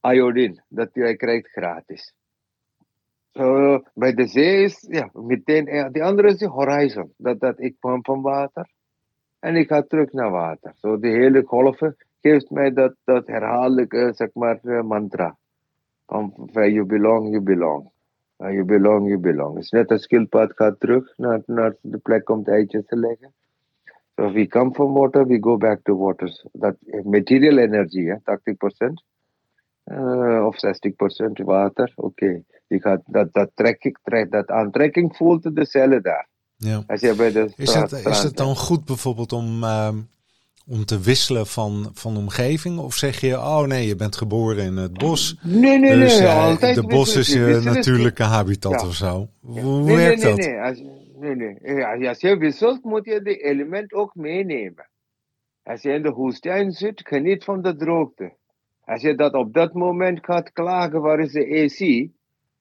iodine 0.00 0.62
dat 0.68 0.88
jij 0.92 1.16
krijgt 1.16 1.50
gratis. 1.50 2.14
So, 3.32 3.80
bij 3.94 4.14
de 4.14 4.26
zee 4.26 4.62
is, 4.62 4.86
ja, 4.88 5.10
meteen, 5.12 5.64
de 5.92 6.02
andere 6.02 6.28
is 6.28 6.38
de 6.38 6.48
horizon. 6.48 7.12
Dat, 7.16 7.40
dat 7.40 7.60
ik 7.60 7.76
kwam 7.78 8.04
van 8.04 8.22
water 8.22 8.70
en 9.38 9.56
ik 9.56 9.68
ga 9.68 9.82
terug 9.82 10.12
naar 10.12 10.30
water. 10.30 10.72
Zo, 10.76 10.88
so, 10.88 10.98
de 10.98 11.08
hele 11.08 11.42
golven 11.46 11.96
geeft 12.20 12.50
mij 12.50 12.72
dat, 12.72 12.94
dat 13.04 13.26
herhaaldelijke, 13.26 14.12
zeg 14.14 14.28
maar, 14.32 14.84
mantra. 14.84 15.36
Van 16.06 16.32
you 16.52 16.84
belong, 16.84 17.30
you 17.30 17.40
belong. 17.40 17.90
Uh, 18.42 18.52
you 18.52 18.64
belong, 18.64 19.06
you 19.06 19.18
belong. 19.18 19.54
Het 19.54 19.64
is 19.64 19.70
net 19.70 19.90
als 19.90 20.02
schildpad 20.02 20.52
gaat 20.54 20.80
terug 20.80 21.16
naar, 21.16 21.42
naar 21.46 21.74
de 21.80 21.98
plek 21.98 22.28
om 22.28 22.38
het 22.38 22.48
eitje 22.48 22.84
te 22.84 22.96
leggen. 22.96 23.32
So 24.16 24.32
we 24.32 24.46
come 24.46 24.74
from 24.74 24.92
water, 24.92 25.26
we 25.26 25.38
go 25.40 25.56
back 25.56 25.82
to 25.82 25.96
water. 25.96 26.28
That 26.58 26.76
material 27.04 27.58
energy, 27.58 28.00
yeah, 28.00 28.18
80%. 28.18 29.04
Uh, 29.84 30.46
of 30.46 30.56
60% 30.56 31.44
water, 31.44 31.92
oké. 31.96 32.42
Okay. 32.76 32.92
gaat, 32.92 33.02
dat, 33.06 33.32
dat, 33.32 33.50
trek 33.54 33.84
ik, 33.84 33.98
trek, 34.02 34.30
dat 34.30 34.48
aantrekking 34.48 35.16
voelt 35.16 35.56
de 35.56 35.66
cellen 35.66 36.02
daar. 36.02 36.28
Ja. 36.56 36.82
Als 36.86 37.00
je 37.00 37.14
bij 37.14 37.32
de 37.32 37.52
is, 37.56 37.74
het, 37.74 37.92
is 37.92 38.22
het 38.22 38.36
dan 38.36 38.56
goed 38.56 38.84
bijvoorbeeld 38.84 39.32
om, 39.32 39.62
uh, 39.62 39.88
om 40.66 40.84
te 40.84 41.00
wisselen 41.00 41.46
van, 41.46 41.90
van 41.94 42.16
omgeving? 42.16 42.78
Of 42.78 42.94
zeg 42.94 43.20
je, 43.20 43.38
oh 43.38 43.62
nee, 43.62 43.86
je 43.86 43.96
bent 43.96 44.16
geboren 44.16 44.64
in 44.64 44.76
het 44.76 44.92
bos. 44.92 45.36
Nee, 45.42 45.78
nee, 45.78 45.98
dus, 45.98 46.18
nee. 46.18 46.26
Uh, 46.26 46.44
altijd 46.44 46.74
de 46.74 46.86
bos 46.86 47.16
is 47.16 47.32
je 47.32 47.60
natuurlijke 47.64 48.22
habitat 48.22 48.80
ja. 48.80 48.86
of 48.86 48.94
zo. 48.94 49.28
Hoe 49.40 49.82
nee, 49.82 49.96
werkt 49.96 50.22
nee, 50.22 50.34
dat? 50.34 50.38
Nee, 50.38 50.48
nee. 50.48 50.60
Als, 50.60 50.82
nee, 51.18 51.34
nee. 51.94 52.08
Als 52.08 52.20
je 52.20 52.36
wisselt, 52.36 52.84
moet 52.84 53.04
je 53.04 53.22
de 53.22 53.36
element 53.36 53.92
ook 53.92 54.14
meenemen. 54.14 54.90
Als 55.62 55.82
je 55.82 55.92
in 55.92 56.02
de 56.02 56.10
woestijn 56.10 56.72
zit, 56.72 57.00
geniet 57.04 57.44
van 57.44 57.62
de 57.62 57.76
droogte. 57.76 58.32
Als 58.84 59.02
je 59.02 59.14
dat 59.14 59.34
op 59.34 59.52
dat 59.52 59.72
moment 59.72 60.24
gaat 60.24 60.52
klagen, 60.52 61.00
waar 61.00 61.20
is 61.20 61.32
de 61.32 61.62
AC? 61.64 62.10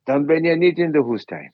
Dan 0.03 0.25
ben 0.25 0.43
je 0.43 0.55
niet 0.55 0.77
in 0.77 0.91
de 0.91 1.01
woestijn. 1.01 1.53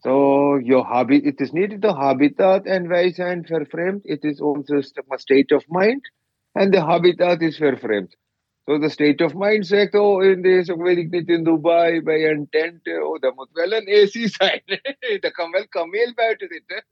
So, 0.00 0.58
your 0.58 0.84
habit, 0.84 1.24
het 1.24 1.40
is 1.40 1.50
niet 1.50 1.82
de 1.82 1.92
habitat 1.92 2.64
en 2.64 2.88
wij 2.88 3.12
zijn 3.12 3.44
vervreemd. 3.44 4.08
Het 4.08 4.24
is 4.24 4.40
onze 4.40 4.82
state 5.08 5.54
of 5.56 5.64
mind. 5.68 6.10
En 6.52 6.70
de 6.70 6.80
habitat 6.80 7.40
is 7.40 7.56
vervreemd. 7.56 8.16
So 8.66 8.78
the 8.78 8.88
state 8.88 9.24
of 9.24 9.34
mind 9.34 9.66
zegt, 9.66 9.94
oh, 9.94 10.24
in 10.24 10.42
deze, 10.42 10.76
weet 10.76 10.96
ik 10.96 11.10
niet, 11.10 11.28
in 11.28 11.44
Dubai, 11.44 12.02
bij 12.02 12.30
een 12.30 12.46
tent, 12.50 12.88
oh, 12.88 13.20
daar 13.20 13.34
moet 13.34 13.48
wel 13.52 13.72
een 13.72 14.02
AC 14.02 14.30
zijn. 14.30 14.62
daar 15.20 15.30
kan 15.30 15.50
wel 15.50 15.68
kameel 15.68 16.12
buiten 16.14 16.48
zitten. 16.48 16.84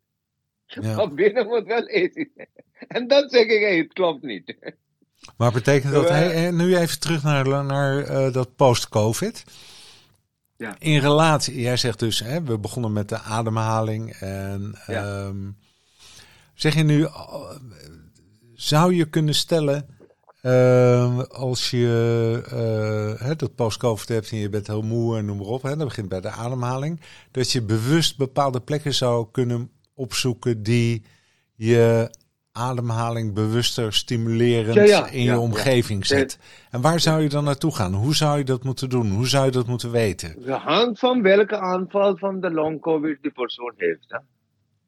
Ja. 0.64 0.94
Maar 0.96 1.14
binnen 1.14 1.46
moet 1.46 1.66
wel 1.66 1.82
AC 1.82 2.12
zijn. 2.12 2.48
En 2.88 3.06
dan 3.06 3.28
zeg 3.28 3.42
ik, 3.42 3.60
hey, 3.60 3.76
het 3.76 3.92
klopt 3.92 4.22
niet. 4.22 4.56
Maar 5.36 5.52
betekent 5.52 5.92
dat, 5.92 6.08
hey, 6.08 6.50
nu 6.50 6.76
even 6.76 7.00
terug 7.00 7.22
naar, 7.22 7.64
naar 7.64 8.10
uh, 8.10 8.32
dat 8.32 8.56
post-COVID. 8.56 9.44
Ja. 10.60 10.76
In 10.78 10.98
relatie, 10.98 11.60
jij 11.60 11.76
zegt 11.76 11.98
dus, 11.98 12.18
hè, 12.18 12.42
we 12.42 12.58
begonnen 12.58 12.92
met 12.92 13.08
de 13.08 13.18
ademhaling. 13.18 14.12
En 14.12 14.74
Ja. 14.86 15.24
um, 15.26 15.56
zeg 16.54 16.74
je 16.74 16.82
nu, 16.82 17.08
zou 18.54 18.94
je 18.94 19.04
kunnen 19.04 19.34
stellen, 19.34 19.86
uh, 20.42 21.18
als 21.18 21.70
je 21.70 22.42
uh, 22.52 23.26
hè, 23.26 23.36
dat 23.36 23.54
post-COVID 23.54 24.08
hebt 24.08 24.30
en 24.30 24.36
je 24.36 24.48
bent 24.48 24.66
heel 24.66 24.82
moe 24.82 25.16
en 25.16 25.24
noem 25.24 25.36
maar 25.36 25.46
op, 25.46 25.62
hè, 25.62 25.76
dat 25.76 25.88
begint 25.88 26.08
bij 26.08 26.20
de 26.20 26.30
ademhaling, 26.30 27.00
dat 27.30 27.50
je 27.52 27.62
bewust 27.62 28.16
bepaalde 28.16 28.60
plekken 28.60 28.94
zou 28.94 29.26
kunnen 29.32 29.70
opzoeken 29.94 30.62
die 30.62 31.04
je 31.54 32.10
ademhaling 32.52 33.34
bewuster 33.34 33.92
stimulerend 33.92 34.74
Ja, 34.74 34.82
ja, 34.84 35.08
in 35.10 35.22
je 35.22 35.24
ja, 35.30 35.38
omgeving 35.38 36.06
ja. 36.06 36.16
zet. 36.16 36.38
En 36.70 36.80
waar 36.80 37.00
zou 37.00 37.22
je 37.22 37.28
dan 37.28 37.44
naartoe 37.44 37.74
gaan? 37.74 37.94
Hoe 37.94 38.14
zou 38.14 38.38
je 38.38 38.44
dat 38.44 38.64
moeten 38.64 38.88
doen? 38.88 39.10
Hoe 39.10 39.26
zou 39.28 39.44
je 39.44 39.50
dat 39.50 39.66
moeten 39.66 39.90
weten? 39.90 40.34
Het 40.44 40.48
hangt 40.62 40.98
van 40.98 41.22
welke 41.22 41.58
aanval 41.60 42.16
van 42.16 42.40
de 42.40 42.50
long 42.50 42.80
COVID 42.80 43.18
die 43.22 43.30
persoon 43.32 43.72
heeft. 43.76 44.04
Hè? 44.08 44.18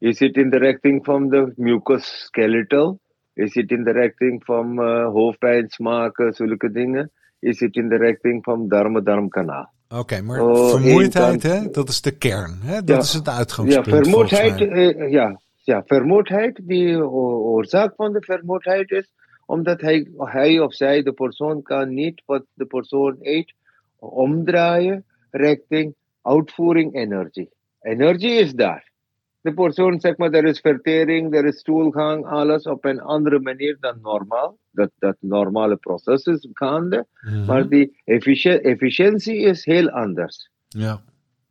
Is 0.09 0.19
it 0.19 0.35
in 0.35 0.49
the 0.49 0.57
richting 0.57 1.05
van 1.05 1.29
de 1.29 1.53
mucus 1.55 2.23
skeletal? 2.25 2.99
Is 3.33 3.53
it 3.55 3.71
in 3.71 3.83
the 3.83 3.91
richting 3.91 4.45
van 4.45 4.79
uh, 4.79 5.05
hoofdpijn, 5.05 5.69
smaken, 5.69 6.33
zulke 6.33 6.71
dingen? 6.71 7.11
Is 7.39 7.59
it 7.61 7.75
in 7.75 7.89
the 7.89 7.95
richting 7.97 8.43
van 8.43 8.67
darm-darmkanaal? 8.67 9.71
Oké, 9.89 10.01
okay, 10.01 10.19
maar 10.21 10.41
Oh, 10.41 10.69
vermoeidheid, 10.69 11.43
hè, 11.43 11.69
dat 11.71 11.89
is 11.89 12.01
de 12.01 12.11
kern. 12.17 12.59
Hè? 12.63 12.73
Dat 12.83 12.95
Ja. 12.95 12.97
is 13.01 13.13
het 13.13 13.25
Ja, 13.25 13.31
uitgangspunt. 13.33 13.87
vermoeidheid, 13.87 14.49
volgens 14.57 14.69
mij. 14.69 14.95
eh, 14.95 15.11
ja, 15.11 15.39
ja, 15.65 15.83
vermoeidheid, 15.85 16.59
die 16.63 17.07
oorzaak 17.07 17.95
van 17.95 18.13
de 18.13 18.21
vermoeidheid 18.21 18.91
is 18.91 19.11
omdat 19.45 19.81
hij, 19.81 20.07
hij 20.17 20.59
of 20.59 20.73
zij, 20.73 21.03
de 21.03 21.13
persoon, 21.13 21.61
kan 21.61 21.93
niet 21.93 22.21
wat 22.25 22.45
de 22.53 22.65
persoon 22.65 23.17
eet 23.21 23.53
omdraaien 23.99 25.05
richting 25.31 25.95
uitvoering 26.21 26.95
energie. 26.95 27.49
Energie 27.81 28.31
is 28.31 28.53
daar. 28.53 28.91
De 29.41 29.53
persoon, 29.53 29.99
zeg 29.99 30.17
maar, 30.17 30.31
er 30.31 30.45
is 30.45 30.59
vertering, 30.59 31.35
er 31.35 31.45
is 31.45 31.59
stoelgang, 31.59 32.25
alles 32.25 32.63
op 32.63 32.85
een 32.85 33.01
andere 33.01 33.39
manier 33.39 33.77
dan 33.79 33.99
normaal. 34.01 34.57
Dat, 34.71 34.91
dat 34.99 35.15
normale 35.19 35.75
proces 35.75 36.25
is 36.25 36.47
gaande, 36.53 37.05
Mhm. 37.21 37.45
maar 37.45 37.67
die 37.69 38.01
efficiëntie 38.61 39.37
is 39.37 39.65
heel 39.65 39.89
anders. 39.89 40.49
Ja. 40.67 41.01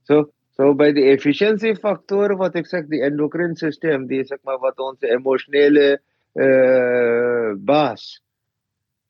So, 0.03 0.31
so 0.55 0.75
bij 0.75 0.93
de 0.93 1.03
efficiëntiefactoren, 1.03 2.37
wat 2.37 2.55
ik 2.55 2.67
zeg, 2.67 2.87
die 2.87 3.03
endocrine 3.03 3.57
systeem, 3.57 4.07
die 4.07 4.25
zeg 4.25 4.39
maar 4.43 4.59
wat 4.59 4.79
onze 4.79 5.11
emotionele 5.11 6.01
eh, 6.33 7.53
baas, 7.57 8.23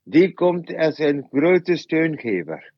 die 0.02 0.32
komt 0.34 0.74
als 0.76 0.98
een 0.98 1.26
grote 1.30 1.76
steungever. 1.76 2.72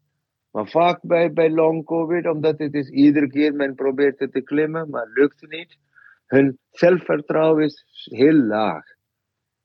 Maar 0.51 0.69
vaak 0.69 0.99
bij, 1.03 1.33
bij 1.33 1.51
long 1.51 1.85
covid, 1.85 2.27
omdat 2.27 2.59
het 2.59 2.75
is 2.75 2.89
iedere 2.89 3.29
keer 3.29 3.55
men 3.55 3.75
probeert 3.75 4.19
het 4.19 4.33
te 4.33 4.41
klimmen, 4.41 4.91
maar 4.91 5.11
lukt 5.15 5.49
niet. 5.49 5.77
Hun 6.27 6.59
zelfvertrouwen 6.71 7.65
is 7.65 8.09
heel 8.11 8.35
laag. 8.35 8.85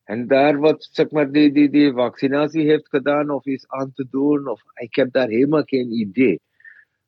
En 0.04 0.28
daar 0.28 0.58
wat 0.58 0.88
zeg 0.92 1.12
maar 1.12 1.32
die, 1.32 1.52
die, 1.52 1.70
die 1.70 1.94
vaccinatie 1.94 2.66
heeft 2.66 2.90
gedaan 2.90 3.30
of 3.30 3.46
is 3.46 3.68
aan 3.68 3.92
te 3.94 4.08
doen, 4.10 4.48
of 4.48 4.62
ik 4.74 4.96
heb 4.96 5.12
daar 5.12 5.28
helemaal 5.28 5.64
geen 5.64 5.92
idee. 5.92 6.42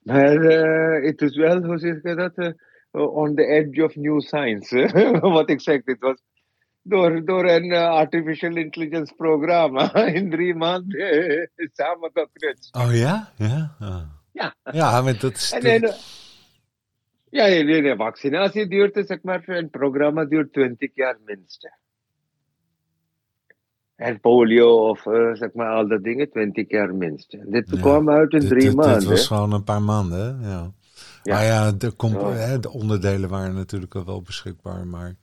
Maar 0.04 0.36
eh, 0.36 1.06
het 1.06 1.22
is 1.22 1.36
wel, 1.36 1.64
hoe 1.64 1.78
zeg 1.78 2.02
je 2.04 2.16
dat, 2.16 2.36
eh, 2.36 2.54
on 2.92 3.36
the 3.36 3.46
edge 3.46 3.84
of 3.84 3.96
new 3.96 4.22
science. 4.22 4.78
Ik 5.46 5.62
zeg, 5.62 5.84
dit 5.84 6.00
was 6.00 6.22
door, 6.82 7.26
door 7.26 7.50
een 7.50 7.72
eh, 7.72 7.90
artificial 7.90 8.56
intelligence 8.56 9.14
programma 9.16 9.96
in 10.20 10.30
drie 10.30 10.56
maanden 10.56 11.00
eh, 11.00 11.48
samengeknutst. 11.74 12.76
Oh 12.76 12.96
ja? 12.96 13.32
Ja. 13.38 13.76
Ja. 14.34 14.56
Ja, 14.72 15.02
maar 15.02 15.20
dat 15.20 15.36
is... 15.36 15.52
En, 15.52 15.62
en, 15.62 15.94
ja, 17.30 17.46
nee, 17.46 17.96
vaccinatie 17.96 18.68
duurt, 18.68 19.08
zeg 19.08 19.22
maar, 19.22 19.44
een 19.46 19.70
programma 19.70 20.26
duurt 20.26 20.54
20 20.54 20.90
jaar 20.94 21.18
minstens. 21.26 21.80
En 24.02 24.20
polio 24.20 24.90
of 24.90 25.06
eh, 25.06 25.34
zeg 25.34 25.54
maar 25.54 25.70
al 25.70 25.88
dat 25.88 26.04
dingen, 26.04 26.30
20 26.32 26.70
jaar 26.70 26.96
minstens. 26.96 27.44
Dit 27.48 27.70
Ja, 27.70 27.80
kwam 27.80 28.10
uit 28.10 28.32
in 28.34 28.40
dit- 28.40 28.50
drie 28.50 28.62
dit- 28.62 28.76
maanden. 28.76 29.00
Dit 29.00 29.08
was 29.08 29.28
gewoon 29.28 29.52
een 29.54 29.64
paar 29.64 29.82
maanden, 29.82 30.40
ja. 30.42 30.72
Ja. 31.24 31.34
Maar 31.34 31.46
ja, 31.46 31.72
de, 31.72 31.94
hè, 32.34 32.58
onderdelen 32.70 33.30
waren 33.30 33.54
natuurlijk 33.56 33.96
al 33.96 34.06
wel 34.06 34.22
beschikbaar, 34.22 34.88
maar 34.88 35.16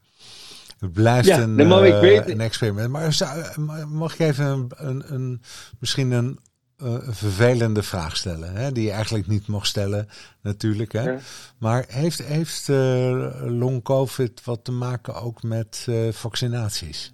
het 0.79 0.93
blijft 0.93 1.29
Ja, 1.29 1.41
een, 1.41 1.55
nee, 1.55 1.67
maar 1.67 1.87
ik 1.87 1.93
eh, 1.93 2.01
weet- 2.01 2.29
een 2.29 2.41
experiment. 2.41 2.91
Maar 2.91 3.13
zou- 3.13 3.61
mag 3.89 4.13
ik 4.13 4.19
even 4.21 4.45
een, 4.47 4.71
een, 4.77 5.15
een, 5.15 5.43
misschien 5.81 6.11
een, 6.11 6.39
eh, 6.77 6.87
een 6.93 7.15
vervelende 7.15 7.83
vraag 7.83 8.17
stellen, 8.17 8.53
hè? 8.55 8.73
die 8.73 8.85
je 8.85 8.91
eigenlijk 8.91 9.27
niet 9.27 9.47
mag 9.47 9.67
stellen, 9.67 10.09
natuurlijk. 10.43 10.93
Hè? 10.93 11.03
Ja. 11.11 11.19
Maar 11.59 11.85
heeft, 11.89 12.23
heeft 12.25 12.69
eh, 12.69 13.33
long 13.47 13.83
COVID 13.83 14.45
wat 14.45 14.65
te 14.65 14.73
maken 14.73 15.15
ook 15.15 15.43
met 15.43 15.87
vaccinaties? 16.11 17.13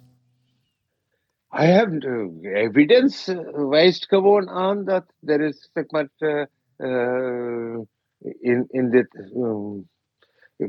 I 1.57 1.67
have 1.67 2.03
uh, 2.03 2.27
evidence 2.43 3.29
uh, 3.29 3.67
wijst 3.69 4.07
gewoon 4.07 4.49
aan 4.49 4.83
dat 4.83 5.05
er 5.25 5.41
is, 5.41 5.69
zeg 5.73 5.91
maar, 5.91 6.09
uh, 6.17 6.45
uh, 6.77 7.79
in, 8.39 8.65
in 8.69 8.89
dit, 8.89 9.31
um, 9.35 9.89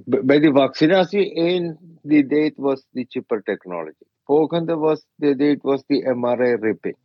bij 0.07 0.41
de 0.41 0.53
vaccinatie, 0.53 1.35
één, 1.35 1.99
die 2.03 2.27
date 2.27 2.55
was 2.57 2.87
de 2.91 3.05
chipper 3.09 3.43
technology. 3.43 4.05
Volgende 4.25 4.77
was, 4.77 5.07
de 5.15 5.37
date 5.37 5.59
was 5.63 5.85
de 5.87 6.15
mRNA-ripping. 6.15 6.97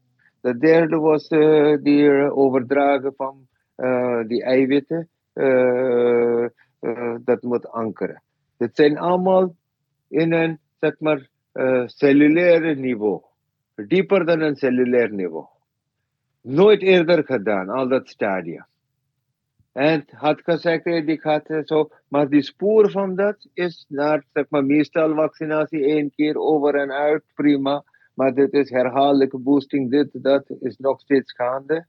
De 0.41 0.57
derde 0.57 0.97
was 0.97 1.29
uh, 1.29 1.77
die 1.81 2.31
overdragen 2.31 3.13
van 3.15 3.47
uh, 3.77 4.27
die 4.27 4.43
eiwitten. 4.43 5.09
Uh, 5.33 6.45
dat 7.23 7.41
moet 7.41 7.67
ankeren. 7.67 8.23
Het 8.57 8.75
zijn 8.75 8.97
allemaal 8.97 9.55
in 10.07 10.33
een, 10.33 10.59
zeg 10.79 10.99
maar, 10.99 11.29
cellulaire 11.85 12.75
niveau. 12.75 13.21
Dieper 13.87 14.25
dan 14.25 14.41
een 14.41 14.55
cellulair 14.55 15.13
niveau. 15.13 15.45
Nooit 16.41 16.81
eerder 16.81 17.23
gedaan, 17.23 17.69
al 17.69 17.87
dat 17.87 18.07
stadia. 18.07 18.67
En 19.71 20.05
had 20.07 20.41
gezegd, 20.43 20.83
die 20.83 21.19
gaat 21.19 21.45
zo, 21.65 21.89
maar 22.07 22.29
die 22.29 22.41
spoor 22.41 22.91
van 22.91 23.15
dat 23.15 23.47
is 23.53 23.85
naar, 23.87 24.25
zeg 24.33 24.45
maar, 24.49 24.65
meestal 24.65 25.15
vaccinatie 25.15 25.85
één 25.85 26.11
keer 26.11 26.37
over 26.37 26.75
en 26.75 26.91
uit, 26.91 27.23
prima. 27.35 27.83
Maar 28.13 28.33
dit 28.33 28.53
is 28.53 28.69
herhaaldelijke 28.69 29.37
boosting, 29.37 29.89
dit, 29.89 30.09
dat 30.11 30.45
is 30.59 30.77
nog 30.77 30.99
steeds 30.99 31.33
gaande. 31.33 31.85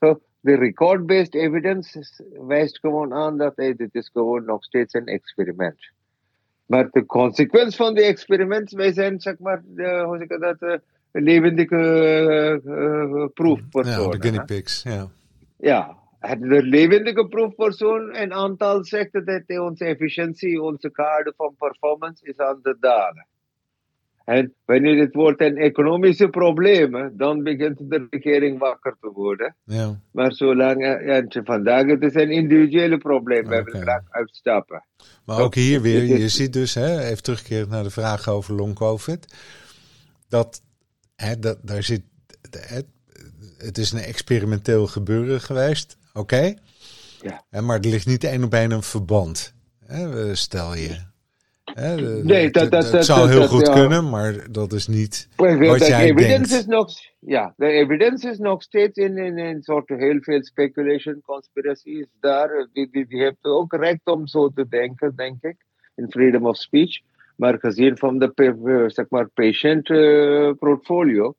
So, 0.00 0.20
de 0.40 0.54
record-based 0.54 1.34
evidence 1.34 2.04
wijst 2.46 2.78
gewoon 2.78 3.14
aan 3.14 3.38
dat 3.38 3.56
hey, 3.56 3.74
dit 3.74 3.94
is 3.94 4.08
gewoon 4.12 4.44
nog 4.44 4.64
steeds 4.64 4.94
een 4.94 5.06
experiment. 5.06 5.90
Maar 6.66 6.90
de 6.90 7.06
consequentie 7.06 7.76
van 7.76 7.94
de 7.94 8.02
experiment, 8.02 8.70
wij 8.70 8.92
zijn, 8.92 9.20
zeg 9.20 9.38
maar, 9.38 9.62
de, 9.64 10.02
hoe 10.06 10.18
zeg 10.18 10.28
ik 10.28 10.40
dat, 10.40 10.62
uh, 10.62 10.76
levendige 11.20 12.60
uh, 12.64 12.74
uh, 12.76 13.26
proefpersonen. 13.34 14.02
Ja, 14.02 14.10
de 14.10 14.20
guinea 14.20 14.44
pigs, 14.44 14.82
ja. 14.82 15.08
Ja, 15.58 15.96
de 16.20 16.62
levendige 16.62 17.26
proefpersoon 17.26 18.16
een 18.16 18.32
aantal 18.32 18.84
zegt 18.84 19.12
dat 19.12 19.58
onze 19.60 19.84
efficiëntie, 19.84 20.62
onze 20.62 20.90
kaart 20.90 21.32
van 21.36 21.54
performance 21.58 22.24
is 22.24 22.38
aan 22.38 22.58
de 22.62 22.76
dalen. 22.80 23.26
En 24.24 24.54
wanneer 24.64 25.00
het 25.00 25.14
wordt 25.14 25.40
een 25.40 25.56
economische 25.56 26.28
probleem, 26.28 27.12
dan 27.16 27.42
begint 27.42 27.90
de 27.90 28.06
regering 28.10 28.58
wakker 28.58 28.96
te 29.00 29.10
worden. 29.12 29.56
Ja. 29.64 30.00
Maar 30.12 30.32
zolang, 30.32 30.82
ja, 30.82 31.42
vandaag 31.44 31.86
het 31.86 32.02
is 32.02 32.14
een 32.14 32.30
individuele 32.30 32.98
probleem, 32.98 33.48
we 33.48 33.62
willen 33.62 33.82
graag 33.82 34.02
uitstappen. 34.08 34.84
Maar 35.24 35.40
ook 35.40 35.54
hier 35.54 35.80
weer, 35.80 36.04
je 36.04 36.28
ziet 36.28 36.52
dus, 36.52 36.74
hè, 36.74 37.00
even 37.00 37.22
terugkeren 37.22 37.68
naar 37.68 37.82
de 37.82 37.90
vraag 37.90 38.28
over 38.28 38.54
long-covid, 38.54 39.34
dat, 40.28 40.62
hè, 41.16 41.38
dat 41.38 41.58
daar 41.62 41.82
zit, 41.82 42.02
het, 42.50 42.86
het 43.58 43.78
is 43.78 43.92
een 43.92 43.98
experimenteel 43.98 44.86
gebeuren 44.86 45.40
geweest. 45.40 45.96
Oké? 46.12 46.54
Ja. 47.20 47.60
Maar 47.60 47.80
er 47.80 47.88
ligt 47.90 48.06
niet 48.06 48.24
één 48.24 48.44
op 48.44 48.54
één 48.54 48.70
een 48.70 48.82
verband. 48.82 49.54
Hè, 49.86 50.34
stel 50.34 50.74
je. 50.74 51.14
Hè, 51.64 52.22
nee, 52.22 52.50
dat, 52.50 52.70
dat, 52.70 52.90
dat, 52.90 53.04
zou 53.04 53.28
heel 53.28 53.48
goed 53.48 53.70
kunnen, 53.70 54.10
maar 54.10 54.52
dat 54.52 54.72
is 54.72 54.86
niet 54.86 55.28
wat 55.36 55.86
jij 55.86 56.12
denkt. 56.12 56.50
Is 56.50 56.66
nog, 56.66 56.92
ja, 57.18 57.54
de 57.56 57.66
evidence 57.66 58.28
is 58.30 58.38
nog 58.38 58.62
steeds 58.62 58.98
in 58.98 59.18
een 59.18 59.38
in, 59.38 59.62
soort 59.62 59.88
heel 59.88 60.18
veel 60.20 60.44
speculation, 60.44 61.20
conspiracy 61.24 61.88
is 61.88 62.06
daar. 62.20 62.68
Die, 62.72 62.88
die, 62.90 63.06
die 63.06 63.22
heeft 63.22 63.44
ook 63.44 63.74
recht 63.74 64.00
om 64.04 64.26
zo 64.26 64.48
te 64.48 64.68
denken, 64.68 65.16
denk 65.16 65.42
ik, 65.42 65.56
in 65.94 66.10
freedom 66.10 66.46
of 66.46 66.56
speech. 66.56 67.00
Maar 67.36 67.58
gezien 67.58 67.98
van 67.98 68.18
de 68.18 68.84
zeg 68.86 69.08
maar, 69.08 69.28
patient 69.28 69.88
uh, 69.88 70.52
portfolio, 70.58 71.34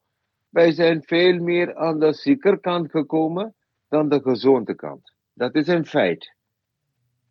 wij 0.49 0.71
zijn 0.71 1.03
veel 1.03 1.39
meer 1.39 1.75
aan 1.75 1.99
de 1.99 2.13
ziekerkant 2.13 2.91
gekomen 2.91 3.55
dan 3.87 4.09
de 4.09 4.21
gezonde 4.21 4.75
kant. 4.75 5.13
Dat 5.33 5.55
is 5.55 5.67
een 5.67 5.85
feit. 5.85 6.35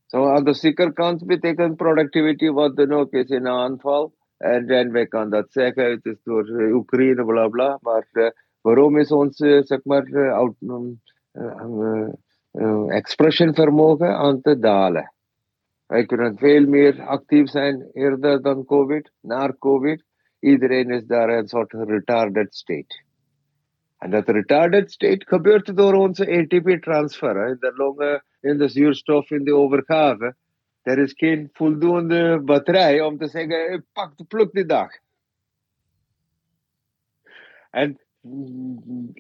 Zo 0.06 0.26
aan 0.26 0.44
de 0.44 0.54
ziekerkant 0.54 1.26
betekent 1.26 1.76
productivity 1.76 2.48
wat 2.50 2.76
dan 2.76 2.92
ook 2.92 3.12
is 3.12 3.28
in 3.28 3.48
aanval. 3.48 4.14
En 4.36 4.66
dan 4.66 4.90
wij 4.90 5.06
kan 5.06 5.30
dat 5.30 5.52
zeggen, 5.52 5.90
het 5.90 6.04
is 6.04 6.22
door 6.22 6.48
uh, 6.48 6.74
Oekraïne, 6.74 7.24
bla 7.24 7.48
bla. 7.48 7.78
Maar 7.80 8.32
waarom 8.60 8.98
is 8.98 9.10
ons, 9.10 9.40
uh, 9.40 9.62
zeg 9.62 9.84
maar, 9.84 10.04
expression 12.88 13.54
vermogen 13.54 14.16
aan 14.16 14.40
te 14.40 14.58
dalen? 14.58 15.15
Wij 15.86 16.06
kunnen 16.06 16.38
veel 16.38 16.66
meer 16.66 17.02
actief 17.02 17.48
zijn 17.48 17.90
eerder 17.92 18.42
dan 18.42 18.64
COVID, 18.64 19.10
na 19.20 19.56
COVID. 19.58 20.04
Iedereen 20.40 20.90
is 20.90 21.06
daar 21.06 21.28
een 21.28 21.48
soort 21.48 21.72
retarded 21.72 22.54
state. 22.54 23.04
En 23.98 24.10
dat 24.10 24.28
retarded 24.28 24.92
state 24.92 25.26
gebeurt 25.26 25.76
door 25.76 25.94
onze 25.94 26.36
ATP-transfer. 26.36 27.48
In 27.48 27.56
de 27.60 27.72
longen, 27.74 28.24
in 28.40 28.58
de 28.58 28.68
zuurstof, 28.68 29.30
in 29.30 29.44
de 29.44 29.54
overgave. 29.54 30.36
Er 30.82 30.98
is 30.98 31.12
geen 31.16 31.48
voldoende 31.52 32.40
batterij 32.44 33.00
om 33.00 33.18
te 33.18 33.28
zeggen, 33.28 33.86
pak, 33.92 34.12
pluk 34.28 34.52
die 34.52 34.66
dag. 34.66 34.90
En 37.70 38.00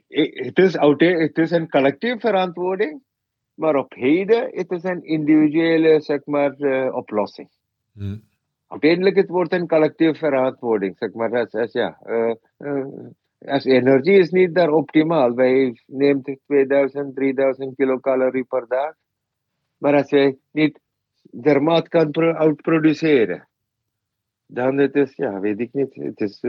het 0.08 0.58
is, 0.58 0.76
het 0.98 1.38
is 1.38 1.50
een 1.50 1.68
collectieve 1.68 2.18
verantwoording, 2.18 3.02
maar 3.56 3.74
op 3.74 3.92
heden 3.94 4.48
het 4.50 4.70
is 4.70 4.82
een 4.82 5.04
individuele 5.04 6.00
zeg 6.00 6.24
maar, 6.24 6.54
uh, 6.58 6.94
oplossing. 6.94 7.48
Hmm. 7.92 8.22
Uiteindelijk 8.68 9.16
het 9.16 9.28
wordt 9.28 9.52
een 9.52 9.68
collectieve 9.68 10.18
verantwoording, 10.18 10.96
zeg 10.98 11.12
maar, 11.12 11.38
als, 11.38 11.52
als 11.52 11.72
ja, 11.72 11.98
uh, 12.06 12.34
uh, 12.58 12.86
als 13.38 13.64
energie 13.64 14.18
is 14.18 14.30
niet 14.30 14.54
daar 14.54 14.70
optimaal. 14.70 15.34
Wij 15.34 15.80
nemen 15.86 16.38
2000, 16.46 17.14
3000 17.14 17.74
kilocalorie 17.76 18.44
per 18.44 18.66
dag. 18.68 18.94
Maar 19.78 19.94
als 19.94 20.10
jij 20.10 20.36
niet 20.50 20.80
dermaat 21.30 21.88
kan 21.88 22.16
uitproduceren, 22.16 23.48
dan 24.46 24.76
het 24.76 24.94
is, 24.94 25.14
ja, 25.14 25.40
weet 25.40 25.60
ik 25.60 25.72
niet. 25.72 25.94
Het 25.94 26.20
is, 26.20 26.40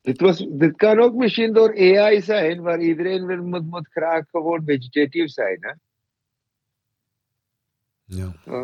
dit, 0.00 0.20
was, 0.20 0.46
dit 0.50 0.76
kan 0.76 1.00
ook 1.00 1.14
misschien 1.14 1.52
door 1.52 1.76
AI 1.76 2.20
zijn, 2.20 2.60
waar 2.60 2.80
iedereen 2.80 3.26
wil, 3.26 3.42
moet, 3.42 3.70
moet 3.70 3.88
graag 3.90 4.30
gewoon 4.30 4.62
vegetatief 4.64 5.30
zijn. 5.30 5.56
Hè? 5.60 5.72
Ja, 8.06 8.32
uh, 8.48 8.62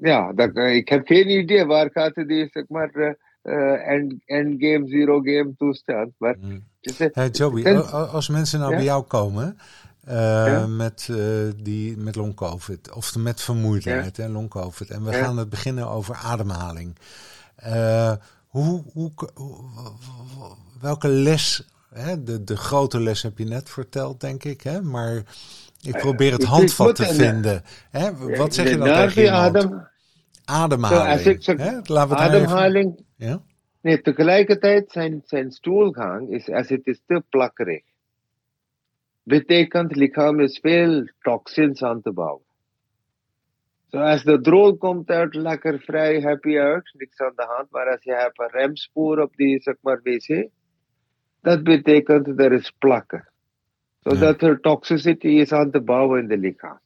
ja 0.00 0.32
dat, 0.32 0.56
uh, 0.56 0.74
ik 0.74 0.88
heb 0.88 1.06
geen 1.06 1.30
idee 1.30 1.64
waar 1.64 1.90
gaat 1.92 2.14
die, 2.14 2.48
zeg 2.52 2.64
maar, 2.68 3.16
uh, 3.42 3.88
end, 3.88 4.14
endgame, 4.24 4.88
zero 4.88 5.20
game 5.20 5.54
toestand. 5.56 6.12
Maar 6.18 6.36
mm. 6.40 6.64
hey, 7.12 7.28
Joey, 7.28 7.64
en, 7.64 7.90
als 8.10 8.28
mensen 8.28 8.58
nou 8.58 8.70
ja? 8.70 8.76
bij 8.76 8.86
jou 8.86 9.02
komen 9.02 9.58
uh, 10.08 10.14
ja? 10.46 10.66
met, 10.66 11.08
uh, 11.10 11.18
die, 11.62 11.96
met 11.96 12.16
long 12.16 12.34
covid 12.34 12.92
of 12.92 13.16
met 13.16 13.40
vermoeidheid 13.40 14.18
en 14.18 14.30
long 14.30 14.48
covid 14.48 14.90
en 14.90 15.04
we 15.04 15.12
gaan 15.12 15.36
het 15.36 15.50
beginnen 15.50 15.88
over 15.88 16.14
ademhaling. 16.14 16.96
hoe, 18.46 18.82
hoe, 18.92 19.12
hoe, 19.34 19.56
welke 20.80 21.08
les, 21.08 21.68
hè, 21.96 22.22
de, 22.22 22.44
de 22.44 22.56
grote 22.56 23.00
les 23.00 23.22
heb 23.22 23.38
je 23.38 23.44
net 23.44 23.70
verteld 23.70 24.20
denk 24.20 24.44
ik, 24.44 24.60
hè, 24.60 24.82
maar 24.82 25.22
ik 25.82 25.96
probeer 25.96 26.32
het 26.32 26.44
handvat 26.44 26.96
te 26.96 27.04
vinden. 27.04 27.62
Hè? 27.90 28.36
Wat 28.36 28.54
zeg 28.54 28.68
je 28.70 28.76
dan 28.76 28.86
tegen 28.86 29.22
iemand? 29.22 29.56
Adem, 29.56 29.88
ademhaling. 30.44 31.20
Zo, 31.20 31.28
ik 31.28 31.42
zeg, 31.42 31.56
hè? 31.58 31.78
Laten 31.82 32.16
we 32.16 32.22
ademhaling. 32.22 33.04
Ja? 33.16 33.42
Nee, 33.80 34.00
tegelijkertijd 34.00 34.90
zijn, 34.90 35.22
zijn 35.24 35.50
stoelgang 35.50 36.30
is 36.30 36.48
als 36.48 36.68
het 36.68 36.86
is 36.86 37.00
te 37.06 37.22
plakkerig. 37.28 37.82
Betekent 39.22 39.96
lichaam 39.96 40.40
is 40.40 40.58
veel 40.62 41.08
toxins 41.20 41.82
aan 41.82 42.02
te 42.02 42.12
bouwen. 42.12 42.44
Zo 43.86 43.98
als 43.98 44.24
de 44.24 44.40
drol 44.40 44.76
komt 44.76 45.08
uit 45.10 45.34
lekker 45.34 45.80
vrij 45.80 46.20
happy 46.20 46.58
uit, 46.58 46.90
niks 46.92 47.20
aan 47.20 47.32
de 47.36 47.46
hand, 47.56 47.70
maar 47.70 47.90
als 47.90 48.02
je 48.02 48.14
hebt 48.14 48.40
een 48.40 48.50
remspoor 48.50 49.18
op 49.18 49.36
die 49.36 49.62
zeg 49.62 49.74
maar 49.80 50.00
wc, 50.02 50.48
dat 51.46 51.62
betekent 51.62 52.40
er 52.40 52.52
is 52.52 52.70
plakken. 52.78 53.28
Zodat 54.00 54.40
ja. 54.40 54.48
er 54.48 54.60
toxicity 54.60 55.26
is 55.26 55.52
aan 55.52 55.70
te 55.70 55.80
bouwen 55.80 56.20
in 56.20 56.28
de 56.28 56.38
lichaam. 56.38 56.78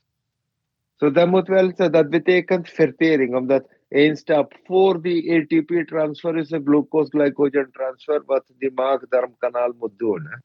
Zo 0.97 1.11
dat 1.11 1.29
moet 1.29 1.49
wel, 1.49 1.73
dat 1.75 2.11
betekent 2.11 2.69
vertering, 2.69 3.35
omdat 3.35 3.69
één 3.89 4.17
stap 4.17 4.59
voor 4.65 5.03
die 5.03 5.33
ATP 5.37 5.87
transfer 5.87 6.37
is 6.37 6.51
een 6.51 6.65
glucose 6.65 7.11
glycogen 7.11 7.71
transfer 7.73 8.23
wat 8.27 8.45
die 8.59 8.73
maag-darmkanaal 8.75 9.73
moet 9.79 9.99
doen. 9.99 10.27
Hè. 10.27 10.37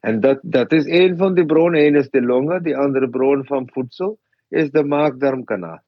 En 0.00 0.20
dat, 0.20 0.38
dat 0.42 0.72
is 0.72 0.84
één 0.84 1.16
van 1.16 1.34
de 1.34 1.46
bronnen. 1.46 1.86
Eén 1.86 1.96
is 1.96 2.10
de 2.10 2.22
longen, 2.22 2.62
de 2.62 2.76
andere 2.76 3.08
bron 3.08 3.44
van 3.46 3.70
voedsel 3.72 4.18
is 4.48 4.70
de 4.70 4.84
maag-darmkanaal. 4.84 5.82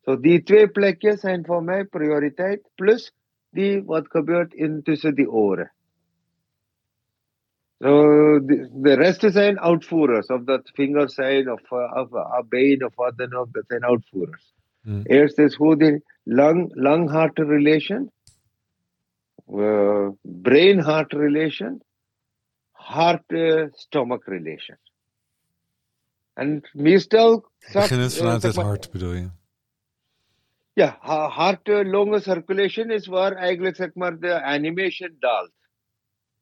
Zo 0.00 0.10
so 0.10 0.20
die 0.20 0.42
twee 0.42 0.68
plekjes 0.68 1.20
zijn 1.20 1.44
voor 1.44 1.62
mij 1.62 1.84
prioriteit, 1.84 2.68
plus 2.74 3.12
die 3.50 3.84
wat 3.84 4.10
gebeurt 4.10 4.54
in 4.54 4.82
tussen 4.82 5.14
die 5.14 5.30
oren. 5.30 5.72
So, 7.82 8.44
de, 8.44 8.68
de 8.72 8.94
rest 8.94 9.20
zijn 9.32 9.60
uitvoerders, 9.60 10.26
of 10.26 10.44
dat 10.44 10.70
vingers 10.72 11.14
zijn, 11.14 11.52
of, 11.52 11.70
uh, 11.70 11.92
of 11.94 12.12
uh, 12.12 12.40
been, 12.48 12.84
of 12.84 12.94
wat 12.94 13.16
dan 13.16 13.34
ook, 13.34 13.52
dat 13.52 13.64
zijn 13.66 13.84
uitvoerders. 13.84 14.54
Hmm. 14.82 15.00
Eerst 15.04 15.38
is 15.38 15.54
hoe 15.54 15.76
de 15.76 16.02
lung, 16.22 16.74
lung-heart 16.74 17.38
relation, 17.38 18.10
uh, 19.48 20.08
brain-heart 20.22 21.12
relation, 21.12 21.82
heart-stomach 22.72 24.24
relation. 24.24 24.78
En 26.32 26.68
meestal... 26.72 27.50
Begin 27.72 27.98
het 27.98 28.16
vanuit 28.16 28.42
het 28.42 28.56
hart, 28.56 28.90
bedoel 28.90 29.12
je? 29.12 29.28
Ja, 30.72 30.96
hart, 31.28 31.68
longen 31.68 32.22
circulation 32.22 32.90
is 32.90 33.06
waar 33.06 33.32
eigenlijk 33.32 33.76
zeg 33.76 33.94
maar 33.94 34.18
de 34.18 34.42
animation 34.42 35.16
daalt. 35.18 35.52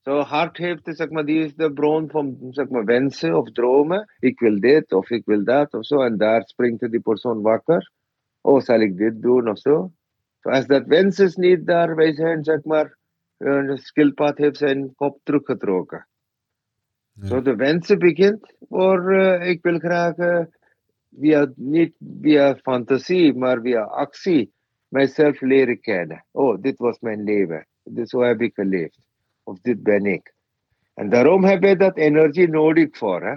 Zo 0.08 0.20
hart 0.20 0.56
heeft 0.56 0.82
zeg 0.84 1.10
maar, 1.10 1.24
die 1.24 1.44
is 1.44 1.54
de 1.54 1.72
bron 1.72 2.10
van 2.10 2.36
zeg 2.50 2.68
maar, 2.68 2.84
wensen 2.84 3.36
of 3.36 3.52
dromen. 3.52 4.14
Ik 4.18 4.40
wil 4.40 4.60
dit 4.60 4.92
of 4.92 5.10
ik 5.10 5.24
wil 5.24 5.44
dat 5.44 5.74
of 5.74 5.86
zo. 5.86 6.00
En 6.00 6.16
daar 6.16 6.42
springt 6.44 6.90
die 6.90 7.00
persoon 7.00 7.40
wakker. 7.40 7.92
Oh, 8.40 8.60
zal 8.60 8.80
ik 8.80 8.96
dit 8.96 9.22
doen 9.22 9.48
of 9.48 9.58
zo? 9.58 9.92
So 10.40 10.50
als 10.50 10.66
dat 10.66 10.86
wens 10.86 11.18
is 11.18 11.36
niet 11.36 11.66
daar, 11.66 11.94
wij 11.94 12.14
zijn 12.14 12.44
zeg 12.44 12.64
maar, 12.64 12.96
de 13.36 13.78
skillpad 13.82 14.38
heeft 14.38 14.56
zijn 14.56 14.94
kop 14.94 15.20
teruggetrokken. 15.22 16.08
Zo 17.20 17.26
so 17.26 17.42
de 17.42 17.56
wensen 17.56 17.98
begint 17.98 18.54
voor 18.68 19.12
uh, 19.12 19.48
ik 19.48 19.62
wil 19.62 19.78
graag 19.78 20.16
uh, 20.16 20.44
via, 21.18 21.52
niet 21.56 21.94
via 22.20 22.56
fantasie, 22.56 23.34
maar 23.34 23.60
via 23.60 23.82
actie 23.82 24.52
mijzelf 24.88 25.40
leren 25.40 25.80
kennen. 25.80 26.24
Oh, 26.30 26.60
dit 26.60 26.78
was 26.78 26.98
mijn 27.00 27.22
leven. 27.22 27.66
Dit, 27.82 28.08
zo 28.08 28.20
heb 28.20 28.40
ik 28.40 28.54
geleefd. 28.54 29.06
Of 29.48 29.60
dit 29.60 29.82
ben 29.82 30.06
ik. 30.06 30.34
En 30.94 31.08
daarom 31.08 31.44
hebben 31.44 31.70
we 31.70 31.76
dat 31.76 31.96
energie 31.96 32.48
nodig 32.48 32.96
voor. 32.96 33.22
Hè? 33.22 33.34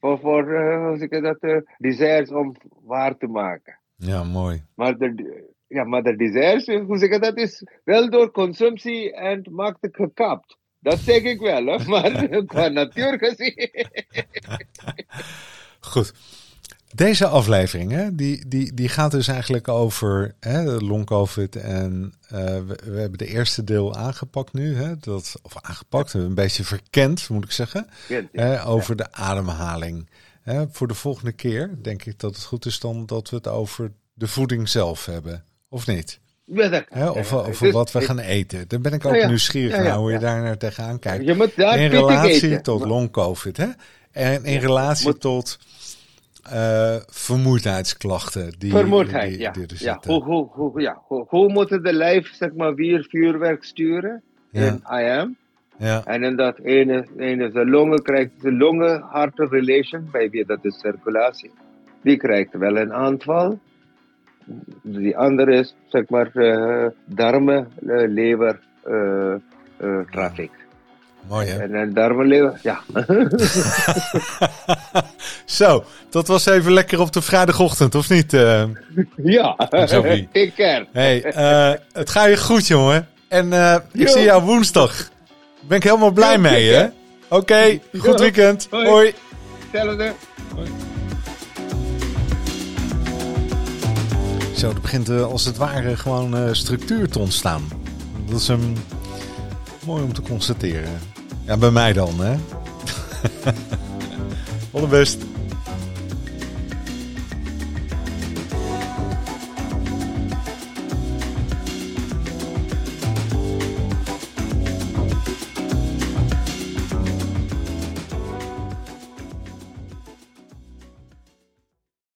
Voor, 0.00 0.18
voor 0.18 0.48
uh, 0.50 1.00
ik 1.00 1.22
dat, 1.22 1.36
uh, 1.40 1.60
desires 1.78 2.30
om 2.30 2.56
waar 2.82 3.16
te 3.16 3.26
maken. 3.26 3.80
Ja, 3.96 4.24
mooi. 4.24 4.62
Maar 4.74 4.98
de, 4.98 5.44
ja, 5.66 5.84
maar 5.84 6.02
de 6.02 6.16
desires, 6.16 6.66
hoe 6.66 6.98
zeg 6.98 7.10
ik 7.10 7.22
dat, 7.22 7.36
is 7.36 7.66
wel 7.84 8.10
door 8.10 8.30
consumptie 8.30 9.14
en 9.14 9.46
maakt 9.50 9.88
gekapt. 9.90 10.58
Dat 10.80 10.98
zeg 10.98 11.22
ik 11.22 11.40
wel, 11.40 11.66
hè? 11.66 11.84
maar 11.92 12.44
qua 12.44 12.68
natuur 12.68 13.18
gezien. 13.18 13.70
Goed. 15.80 16.12
Deze 16.96 17.26
aflevering, 17.26 17.92
hè, 17.92 18.14
die, 18.14 18.48
die, 18.48 18.74
die 18.74 18.88
gaat 18.88 19.10
dus 19.10 19.28
eigenlijk 19.28 19.68
over 19.68 20.34
hè, 20.40 20.62
long-covid. 20.62 21.56
En 21.56 22.14
uh, 22.24 22.38
we, 22.40 22.78
we, 22.84 23.00
hebben 23.00 23.18
de 23.18 23.26
eerste 23.26 23.64
deel 23.64 23.96
aangepakt 23.96 24.52
nu. 24.52 24.76
Hè, 24.76 24.96
dat, 25.00 25.34
of 25.42 25.52
aangepakt, 25.60 26.12
een 26.12 26.34
beetje 26.34 26.64
verkend, 26.64 27.28
moet 27.28 27.44
ik 27.44 27.52
zeggen. 27.52 27.86
hè, 28.32 28.66
over 28.66 28.96
de 28.96 29.12
ademhaling. 29.12 30.08
Hè, 30.42 30.64
voor 30.70 30.88
de 30.88 30.94
volgende 30.94 31.32
keer 31.32 31.78
denk 31.82 32.04
ik 32.04 32.18
dat 32.18 32.34
het 32.34 32.44
goed 32.44 32.66
is 32.66 32.80
dan 32.80 33.06
dat 33.06 33.30
we 33.30 33.36
het 33.36 33.48
over 33.48 33.92
de 34.14 34.26
voeding 34.26 34.68
zelf 34.68 35.06
hebben. 35.06 35.44
Of 35.68 35.86
niet? 35.86 36.20
Hè, 36.88 37.08
of 37.08 37.32
over 37.32 37.72
wat 37.72 37.92
we 37.92 38.00
gaan 38.00 38.18
eten. 38.18 38.68
Dan 38.68 38.82
ben 38.82 38.92
ik 38.92 39.04
ook 39.04 39.14
ja, 39.14 39.26
nieuwsgierig 39.26 39.82
naar 39.82 39.96
hoe 39.96 40.12
je 40.12 40.18
daar 40.18 40.42
naar 40.42 40.58
tegenaan 40.58 40.98
kijkt. 40.98 41.24
Je 41.24 41.34
moet 41.34 41.56
daar 41.56 41.78
in 41.78 41.90
relatie 41.90 42.60
tot 42.60 42.84
long-covid. 42.84 43.56
Hè? 43.56 43.68
En 44.10 44.44
in 44.44 44.60
relatie 44.60 45.06
moet... 45.06 45.20
tot 45.20 45.58
uh, 46.52 46.96
vermoeidheidsklachten. 47.06 48.54
Die, 48.58 48.70
Vermoeidheid, 48.70 49.28
die, 49.28 49.40
ja. 49.40 49.50
die 49.50 49.66
ja. 49.78 50.00
Hoe, 50.06 50.22
hoe, 50.22 50.48
hoe, 50.50 50.80
ja. 50.80 51.02
Hoe, 51.06 51.24
hoe 51.28 51.52
moeten 51.52 51.82
de 51.82 51.92
lijf 51.92 52.34
zeg 52.34 52.54
maar, 52.54 52.74
weer 52.74 53.06
vuurwerk 53.08 53.64
sturen? 53.64 54.22
Ja. 54.50 54.62
In 54.62 54.82
IM. 54.98 55.36
Ja. 55.78 56.04
En 56.04 56.22
in 56.22 56.36
dat 56.36 56.58
ene, 56.58 57.06
ene 57.16 57.50
de 57.50 57.66
longen 57.66 58.02
krijgt 58.02 58.30
de 58.40 58.52
longen-hart 58.52 59.38
relation, 59.38 60.08
bij 60.12 60.30
wie 60.30 60.46
dat 60.46 60.64
is 60.64 60.78
circulatie. 60.78 61.50
Die 62.02 62.16
krijgt 62.16 62.52
wel 62.52 62.76
een 62.76 62.92
aanval. 62.92 63.58
Die 64.82 65.16
andere 65.16 65.52
is, 65.52 65.74
zeg 65.86 66.08
maar, 66.08 66.30
uh, 66.34 66.86
darmen, 67.04 67.68
uh, 67.80 68.08
lever, 68.08 68.60
uh, 68.86 69.34
traffic. 70.10 70.50
Mooi 71.28 71.46
hè? 71.46 71.62
En, 71.62 71.74
en 71.74 71.94
darmenlever, 71.94 72.58
ja. 72.62 72.80
Zo, 75.46 75.84
dat 76.10 76.26
was 76.26 76.46
even 76.46 76.72
lekker 76.72 77.00
op 77.00 77.12
de 77.12 77.22
vrijdagochtend, 77.22 77.94
of 77.94 78.08
niet? 78.08 78.32
Uh, 78.32 78.64
ja, 79.24 79.56
care. 80.56 80.86
Hey, 80.92 81.24
uh, 81.36 81.78
het 81.92 82.10
gaat 82.10 82.28
je 82.28 82.36
goed, 82.36 82.66
jongen. 82.66 83.08
En 83.28 83.46
uh, 83.46 83.76
ik 83.92 84.08
zie 84.08 84.22
jou 84.22 84.42
woensdag. 84.42 85.10
Ben 85.60 85.76
ik 85.76 85.82
helemaal 85.84 86.10
blij 86.10 86.32
ja, 86.32 86.38
mee, 86.38 86.68
hè? 86.68 86.84
Oké, 86.84 86.94
okay, 87.28 87.82
goed 87.98 88.20
weekend. 88.20 88.66
Hoi. 88.70 88.86
Hoi. 88.86 89.14
Hetzelfde. 89.58 90.12
Hoi. 90.54 90.68
Zo, 94.56 94.68
er 94.68 94.80
begint 94.80 95.10
als 95.10 95.44
het 95.44 95.56
ware 95.56 95.96
gewoon 95.96 96.54
structuur 96.54 97.08
te 97.08 97.18
ontstaan. 97.18 97.68
Dat 98.28 98.40
is 98.40 98.48
um, 98.48 98.72
mooi 99.84 100.02
om 100.02 100.12
te 100.12 100.22
constateren. 100.22 101.00
Ja, 101.44 101.56
bij 101.56 101.70
mij 101.70 101.92
dan, 101.92 102.20
hè? 102.20 102.30
All 104.72 104.80
the 104.80 104.86
best. 104.86 105.18